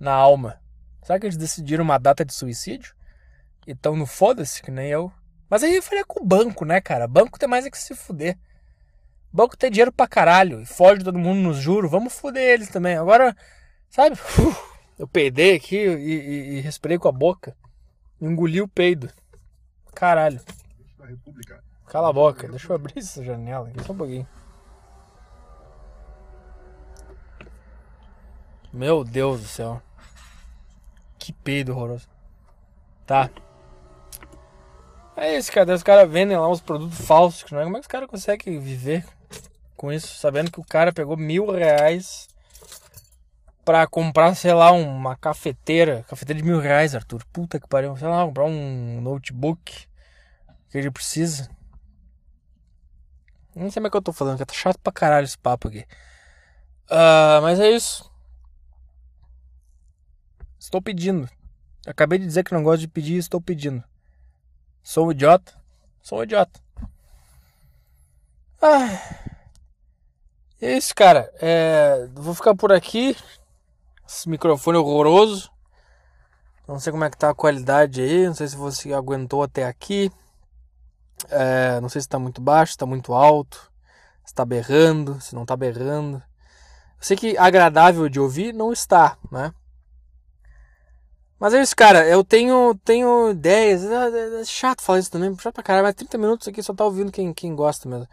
na 0.00 0.12
alma? 0.12 0.60
Será 1.04 1.20
que 1.20 1.26
eles 1.26 1.36
decidiram 1.36 1.84
uma 1.84 1.98
data 1.98 2.24
de 2.24 2.34
suicídio? 2.34 2.96
E 3.64 3.70
estão 3.70 3.94
no 3.94 4.06
foda-se, 4.06 4.60
que 4.60 4.72
nem 4.72 4.88
eu. 4.88 5.12
Mas 5.48 5.62
aí 5.62 5.76
eu 5.76 5.82
falei 5.84 6.02
com 6.02 6.20
o 6.20 6.26
banco, 6.26 6.64
né, 6.64 6.80
cara? 6.80 7.06
Banco 7.06 7.38
tem 7.38 7.48
mais 7.48 7.64
é 7.64 7.70
que 7.70 7.78
se 7.78 7.94
fuder. 7.94 8.36
Banco 9.32 9.56
tem 9.56 9.70
dinheiro 9.70 9.92
pra 9.92 10.08
caralho 10.08 10.60
e 10.60 10.66
foge 10.66 11.04
todo 11.04 11.16
mundo 11.16 11.38
nos 11.38 11.58
juros. 11.58 11.92
Vamos 11.92 12.12
fuder 12.12 12.42
eles 12.42 12.68
também. 12.70 12.96
Agora, 12.96 13.36
sabe? 13.88 14.16
Uf. 14.16 14.70
Eu 14.98 15.06
peidei 15.06 15.54
aqui 15.54 15.76
e, 15.76 15.86
e, 15.86 16.56
e 16.56 16.60
respirei 16.60 16.98
com 16.98 17.06
a 17.06 17.12
boca. 17.12 17.56
Engoli 18.20 18.60
o 18.60 18.66
peido. 18.66 19.08
Caralho. 19.94 20.40
Cala 21.86 22.10
a 22.10 22.12
boca, 22.12 22.46
deixa 22.48 22.70
eu 22.70 22.76
abrir 22.76 22.98
essa 22.98 23.24
janela 23.24 23.68
aqui 23.68 23.82
só 23.82 23.92
um 23.92 23.96
pouquinho. 23.96 24.28
Meu 28.72 29.02
Deus 29.02 29.40
do 29.40 29.46
céu. 29.48 29.82
Que 31.18 31.32
peido 31.32 31.72
horroroso. 31.72 32.08
Tá. 33.04 33.28
É 35.16 35.36
isso, 35.36 35.50
cara. 35.50 35.74
Os 35.74 35.82
caras 35.82 36.08
vendem 36.08 36.36
lá 36.36 36.48
uns 36.48 36.60
produtos 36.60 37.00
falsos. 37.00 37.50
Não 37.50 37.60
é? 37.60 37.64
Como 37.64 37.76
é 37.76 37.80
que 37.80 37.86
os 37.86 37.90
caras 37.90 38.08
conseguem 38.08 38.60
viver 38.60 39.04
com 39.76 39.92
isso? 39.92 40.14
Sabendo 40.14 40.52
que 40.52 40.60
o 40.60 40.64
cara 40.64 40.92
pegou 40.92 41.16
mil 41.16 41.50
reais 41.50 42.28
pra 43.64 43.86
comprar, 43.88 44.34
sei 44.36 44.54
lá, 44.54 44.70
uma 44.70 45.16
cafeteira. 45.16 46.04
Cafeteira 46.08 46.40
de 46.40 46.46
mil 46.48 46.60
reais, 46.60 46.94
Arthur. 46.94 47.24
Puta 47.32 47.58
que 47.58 47.66
pariu. 47.66 47.96
Sei 47.96 48.06
lá, 48.06 48.24
comprar 48.24 48.44
um 48.44 49.00
notebook 49.00 49.89
que 50.70 50.78
ele 50.78 50.90
precisa. 50.90 51.50
Não 53.54 53.70
sei 53.70 53.80
como 53.80 53.88
é 53.88 53.90
que 53.90 53.96
eu 53.96 54.02
tô 54.02 54.12
falando, 54.12 54.38
que 54.38 54.46
tá 54.46 54.54
chato 54.54 54.78
pra 54.78 54.92
caralho 54.92 55.24
esse 55.24 55.36
papo 55.36 55.68
aqui. 55.68 55.84
Uh, 56.90 57.42
mas 57.42 57.58
é 57.58 57.70
isso. 57.70 58.10
Estou 60.58 60.80
pedindo. 60.80 61.28
Acabei 61.86 62.18
de 62.18 62.26
dizer 62.26 62.44
que 62.44 62.54
não 62.54 62.62
gosto 62.62 62.80
de 62.80 62.88
pedir 62.88 63.16
estou 63.16 63.40
pedindo. 63.40 63.82
Sou 64.82 65.08
um 65.08 65.12
idiota? 65.12 65.54
Sou 66.02 66.20
um 66.20 66.22
idiota. 66.22 66.60
Ah. 68.62 69.28
É 70.60 70.76
isso, 70.76 70.94
cara. 70.94 71.32
É, 71.40 72.08
vou 72.12 72.34
ficar 72.34 72.54
por 72.54 72.72
aqui. 72.72 73.16
Esse 74.06 74.28
microfone 74.28 74.78
horroroso. 74.78 75.50
Não 76.68 76.78
sei 76.78 76.92
como 76.92 77.04
é 77.04 77.10
que 77.10 77.16
tá 77.16 77.30
a 77.30 77.34
qualidade 77.34 78.02
aí. 78.02 78.26
Não 78.26 78.34
sei 78.34 78.46
se 78.46 78.56
você 78.56 78.92
aguentou 78.92 79.42
até 79.42 79.64
aqui. 79.64 80.10
É, 81.30 81.80
não 81.80 81.88
sei 81.88 82.00
se 82.00 82.06
está 82.06 82.18
muito 82.18 82.40
baixo, 82.40 82.72
está 82.72 82.86
muito 82.86 83.12
alto. 83.12 83.70
Se 84.24 84.32
está 84.32 84.44
berrando, 84.44 85.20
se 85.20 85.34
não 85.34 85.42
está 85.42 85.56
berrando. 85.56 86.16
Eu 86.18 86.22
sei 87.00 87.16
que 87.16 87.38
agradável 87.38 88.08
de 88.08 88.20
ouvir 88.20 88.52
não 88.52 88.72
está, 88.72 89.16
né? 89.30 89.52
Mas 91.40 91.54
é 91.54 91.62
isso, 91.62 91.74
cara. 91.74 92.06
Eu 92.06 92.22
tenho, 92.22 92.74
tenho 92.84 93.30
ideias. 93.30 93.82
É, 93.84 94.40
é 94.42 94.44
chato 94.44 94.82
falar 94.82 94.98
isso 94.98 95.10
também. 95.10 95.34
Chato 95.38 95.54
pra 95.54 95.62
caralho. 95.62 95.86
Mas 95.86 95.94
30 95.94 96.18
minutos 96.18 96.46
aqui 96.46 96.62
só 96.62 96.74
tá 96.74 96.84
ouvindo 96.84 97.10
quem, 97.10 97.32
quem 97.32 97.56
gosta 97.56 97.88
mesmo. 97.88 98.06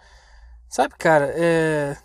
Sabe, 0.70 0.96
cara? 0.98 1.34
É. 1.36 1.98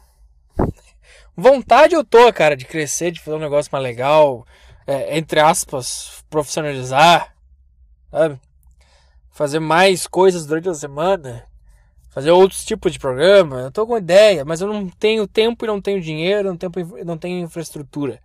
Vontade 1.36 1.94
eu 1.94 2.04
tô, 2.04 2.30
cara, 2.32 2.56
de 2.56 2.64
crescer, 2.64 3.12
de 3.12 3.20
fazer 3.20 3.36
um 3.36 3.40
negócio 3.40 3.70
mais 3.72 3.84
legal. 3.84 4.44
É, 4.84 5.16
entre 5.16 5.38
aspas, 5.38 6.24
profissionalizar. 6.28 7.32
Sabe? 8.10 8.40
Fazer 9.32 9.58
mais 9.58 10.06
coisas 10.06 10.46
durante 10.46 10.68
a 10.68 10.74
semana. 10.74 11.44
Fazer 12.10 12.30
outros 12.30 12.64
tipos 12.64 12.92
de 12.92 12.98
programa. 12.98 13.62
Eu 13.62 13.72
tô 13.72 13.86
com 13.86 13.96
ideia, 13.96 14.44
mas 14.44 14.60
eu 14.60 14.68
não 14.68 14.88
tenho 14.88 15.26
tempo 15.26 15.64
e 15.64 15.68
não 15.68 15.80
tenho 15.80 16.00
dinheiro, 16.00 16.48
não 16.48 16.56
tenho, 16.56 17.04
não 17.04 17.18
tenho 17.18 17.44
infraestrutura. 17.44 18.20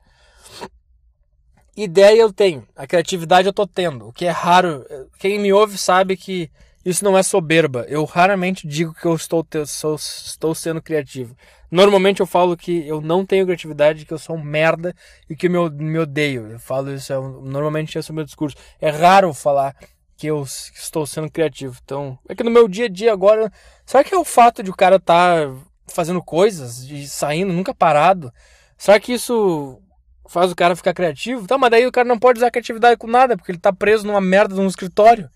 Ideia 1.75 2.21
eu 2.21 2.33
tenho, 2.33 2.67
a 2.75 2.87
criatividade 2.87 3.47
eu 3.47 3.53
tô 3.53 3.67
tendo, 3.67 4.07
o 4.07 4.11
que 4.11 4.25
é 4.25 4.31
raro. 4.31 4.83
Quem 5.19 5.39
me 5.39 5.53
ouve 5.53 5.77
sabe 5.77 6.17
que 6.17 6.49
isso 6.83 7.03
não 7.03 7.15
é 7.15 7.21
soberba. 7.21 7.85
Eu 7.87 8.03
raramente 8.03 8.67
digo 8.67 8.93
que 8.95 9.05
eu 9.05 9.13
estou, 9.13 9.45
sou, 9.65 9.95
estou 9.95 10.55
sendo 10.55 10.81
criativo. 10.81 11.35
Normalmente 11.69 12.19
eu 12.19 12.25
falo 12.25 12.57
que 12.57 12.87
eu 12.87 12.99
não 12.99 13.25
tenho 13.25 13.45
criatividade, 13.45 14.05
que 14.05 14.13
eu 14.13 14.17
sou 14.17 14.37
um 14.37 14.41
merda 14.41 14.95
e 15.29 15.35
que 15.35 15.47
eu 15.47 15.51
me, 15.51 15.83
me 15.83 15.99
odeio. 15.99 16.47
Eu 16.47 16.59
falo 16.59 16.91
isso, 16.93 17.13
é, 17.13 17.15
normalmente 17.15 17.97
esse 17.97 18.09
é 18.09 18.11
o 18.11 18.15
meu 18.15 18.23
discurso. 18.23 18.57
É 18.81 18.89
raro 18.89 19.33
falar 19.33 19.75
que 20.17 20.27
eu 20.27 20.43
estou 20.43 21.05
sendo 21.05 21.31
criativo. 21.31 21.77
Então, 21.83 22.17
é 22.27 22.35
que 22.35 22.43
no 22.43 22.51
meu 22.51 22.67
dia 22.67 22.85
a 22.85 22.89
dia 22.89 23.13
agora, 23.13 23.51
será 23.85 24.03
que 24.03 24.13
é 24.13 24.17
o 24.17 24.25
fato 24.25 24.63
de 24.63 24.71
o 24.71 24.75
cara 24.75 24.97
estar 24.97 25.47
tá 25.47 25.55
fazendo 25.87 26.21
coisas 26.21 26.79
e 26.89 27.07
saindo, 27.07 27.53
nunca 27.53 27.73
parado? 27.73 28.33
Será 28.77 28.99
que 28.99 29.13
isso 29.13 29.81
faz 30.27 30.51
o 30.51 30.55
cara 30.55 30.75
ficar 30.75 30.93
criativo. 30.93 31.47
Tá, 31.47 31.57
mas 31.57 31.71
daí 31.71 31.85
o 31.85 31.91
cara 31.91 32.07
não 32.07 32.19
pode 32.19 32.39
usar 32.39 32.51
criatividade 32.51 32.97
com 32.97 33.07
nada, 33.07 33.35
porque 33.35 33.51
ele 33.51 33.59
tá 33.59 33.73
preso 33.73 34.05
numa 34.05 34.21
merda 34.21 34.55
num 34.55 34.67
escritório. 34.67 35.29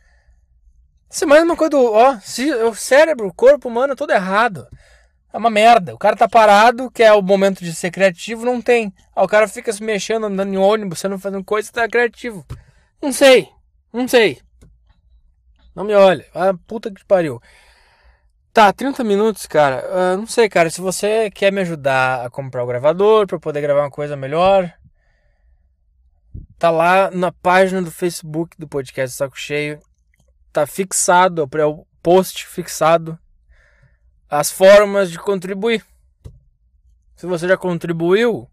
Isso 1.09 1.23
é 1.23 1.27
mais 1.27 1.43
uma 1.43 1.55
coisa 1.55 1.71
do. 1.71 1.93
Ó, 1.93 2.17
se, 2.21 2.53
o 2.53 2.73
cérebro, 2.73 3.27
o 3.27 3.33
corpo 3.33 3.67
humano 3.67 3.93
é 3.93 3.95
todo 3.95 4.11
errado. 4.11 4.67
É 5.33 5.37
uma 5.37 5.49
merda. 5.49 5.93
O 5.93 5.97
cara 5.97 6.15
tá 6.15 6.27
parado, 6.27 6.91
que 6.91 7.03
é 7.03 7.11
o 7.13 7.21
momento 7.21 7.63
de 7.63 7.73
ser 7.73 7.91
criativo, 7.91 8.45
não 8.45 8.61
tem. 8.61 8.93
Aí 9.15 9.23
o 9.23 9.27
cara 9.27 9.47
fica 9.47 9.71
se 9.71 9.83
mexendo, 9.83 10.25
andando 10.25 10.53
em 10.53 10.57
ônibus, 10.57 10.99
sendo 10.99 11.17
fazendo 11.17 11.43
coisa, 11.43 11.71
tá 11.71 11.87
criativo. 11.87 12.45
Não 13.01 13.11
sei. 13.11 13.49
Não 13.93 14.07
sei. 14.07 14.39
Não 15.75 15.83
me 15.83 15.93
olha. 15.93 16.25
Ah, 16.33 16.53
puta 16.67 16.91
que 16.91 17.05
pariu. 17.05 17.41
Tá, 18.53 18.71
30 18.73 19.03
minutos, 19.03 19.45
cara. 19.45 19.85
Uh, 19.87 20.17
não 20.17 20.27
sei, 20.27 20.49
cara. 20.49 20.69
Se 20.69 20.81
você 20.81 21.31
quer 21.31 21.51
me 21.51 21.61
ajudar 21.61 22.25
a 22.25 22.29
comprar 22.29 22.63
o 22.63 22.67
gravador 22.67 23.25
para 23.25 23.39
poder 23.39 23.61
gravar 23.61 23.81
uma 23.81 23.91
coisa 23.91 24.15
melhor, 24.17 24.73
Tá 26.61 26.69
lá 26.69 27.09
na 27.09 27.31
página 27.31 27.81
do 27.81 27.89
Facebook 27.89 28.55
do 28.55 28.67
podcast 28.67 29.17
Saco 29.17 29.35
Cheio. 29.35 29.81
Tá 30.53 30.67
fixado, 30.67 31.49
é 31.57 31.65
o 31.65 31.87
post 32.03 32.45
fixado 32.45 33.17
as 34.29 34.51
formas 34.51 35.09
de 35.09 35.17
contribuir. 35.17 35.83
Se 37.15 37.25
você 37.25 37.47
já 37.47 37.57
contribuiu, 37.57 38.47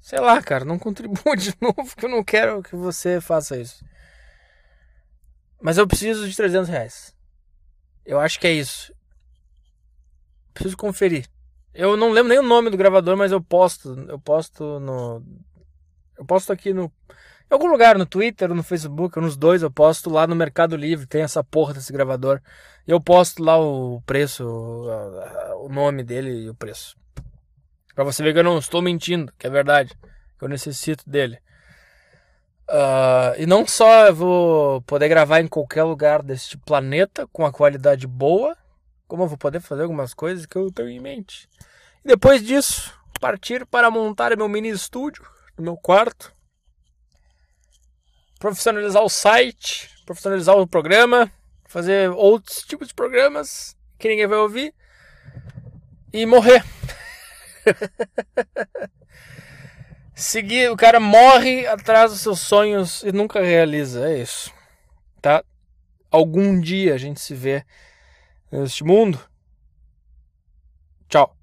sei 0.00 0.20
lá, 0.20 0.40
cara, 0.40 0.64
não 0.64 0.78
contribua 0.78 1.34
de 1.36 1.52
novo, 1.60 1.96
que 1.96 2.04
eu 2.04 2.08
não 2.08 2.22
quero 2.22 2.62
que 2.62 2.76
você 2.76 3.20
faça 3.20 3.56
isso. 3.56 3.84
Mas 5.60 5.78
eu 5.78 5.86
preciso 5.86 6.28
de 6.28 6.34
300 6.34 6.68
reais. 6.68 7.14
Eu 8.04 8.18
acho 8.18 8.40
que 8.40 8.46
é 8.46 8.52
isso. 8.52 8.92
Preciso 10.54 10.76
conferir. 10.76 11.26
Eu 11.72 11.96
não 11.96 12.10
lembro 12.10 12.30
nem 12.30 12.38
o 12.38 12.42
nome 12.42 12.70
do 12.70 12.76
gravador, 12.76 13.16
mas 13.16 13.30
eu 13.30 13.40
posto. 13.40 13.94
Eu 14.08 14.18
posto 14.18 14.80
no 14.80 15.22
eu 16.20 16.26
posto 16.26 16.52
aqui 16.52 16.74
no. 16.74 16.92
Em 17.50 17.54
algum 17.54 17.66
lugar, 17.66 17.96
no 17.96 18.04
Twitter, 18.04 18.54
no 18.54 18.62
Facebook, 18.62 19.18
nos 19.18 19.38
dois, 19.38 19.62
eu 19.62 19.70
posto 19.70 20.10
lá 20.10 20.26
no 20.26 20.36
Mercado 20.36 20.76
Livre, 20.76 21.06
tem 21.06 21.22
essa 21.22 21.42
porra 21.42 21.72
desse 21.72 21.90
gravador. 21.90 22.42
E 22.86 22.90
eu 22.90 23.00
posto 23.00 23.42
lá 23.42 23.58
o 23.58 24.02
preço, 24.02 24.44
o 24.44 25.68
nome 25.70 26.04
dele 26.04 26.44
e 26.44 26.50
o 26.50 26.54
preço. 26.54 26.94
Pra 27.94 28.04
você 28.04 28.22
ver 28.22 28.34
que 28.34 28.38
eu 28.38 28.44
não 28.44 28.58
estou 28.58 28.82
mentindo, 28.82 29.32
que 29.38 29.46
é 29.46 29.50
verdade. 29.50 29.98
Eu 30.40 30.46
necessito 30.46 31.08
dele. 31.08 31.38
Uh, 32.70 33.34
e 33.36 33.46
não 33.46 33.66
só 33.66 34.06
eu 34.06 34.14
vou 34.14 34.82
poder 34.82 35.08
gravar 35.08 35.40
em 35.40 35.48
qualquer 35.48 35.82
lugar 35.82 36.22
deste 36.22 36.56
planeta 36.56 37.26
com 37.32 37.44
a 37.44 37.50
qualidade 37.50 38.06
boa, 38.06 38.56
como 39.08 39.24
eu 39.24 39.26
vou 39.26 39.36
poder 39.36 39.58
fazer 39.58 39.82
algumas 39.82 40.14
coisas 40.14 40.46
que 40.46 40.56
eu 40.56 40.70
tenho 40.70 40.88
em 40.88 41.00
mente. 41.00 41.48
E 42.04 42.08
depois 42.08 42.40
disso, 42.40 42.94
partir 43.20 43.66
para 43.66 43.90
montar 43.90 44.36
meu 44.36 44.48
mini 44.48 44.68
estúdio 44.68 45.26
no 45.58 45.64
meu 45.64 45.76
quarto, 45.76 46.32
profissionalizar 48.38 49.02
o 49.02 49.08
site, 49.08 49.90
profissionalizar 50.06 50.56
o 50.56 50.66
programa, 50.66 51.28
fazer 51.66 52.08
outros 52.10 52.62
tipos 52.62 52.86
de 52.86 52.94
programas 52.94 53.76
que 53.98 54.08
ninguém 54.08 54.28
vai 54.28 54.38
ouvir 54.38 54.72
e 56.12 56.24
morrer. 56.24 56.64
Seguir, 60.20 60.70
o 60.70 60.76
cara 60.76 61.00
morre 61.00 61.66
atrás 61.66 62.12
dos 62.12 62.20
seus 62.20 62.40
sonhos 62.40 63.02
e 63.02 63.10
nunca 63.10 63.40
realiza, 63.40 64.06
é 64.06 64.18
isso. 64.18 64.52
Tá? 65.18 65.42
Algum 66.10 66.60
dia 66.60 66.94
a 66.94 66.98
gente 66.98 67.18
se 67.18 67.34
vê 67.34 67.64
neste 68.52 68.84
mundo. 68.84 69.18
Tchau. 71.08 71.34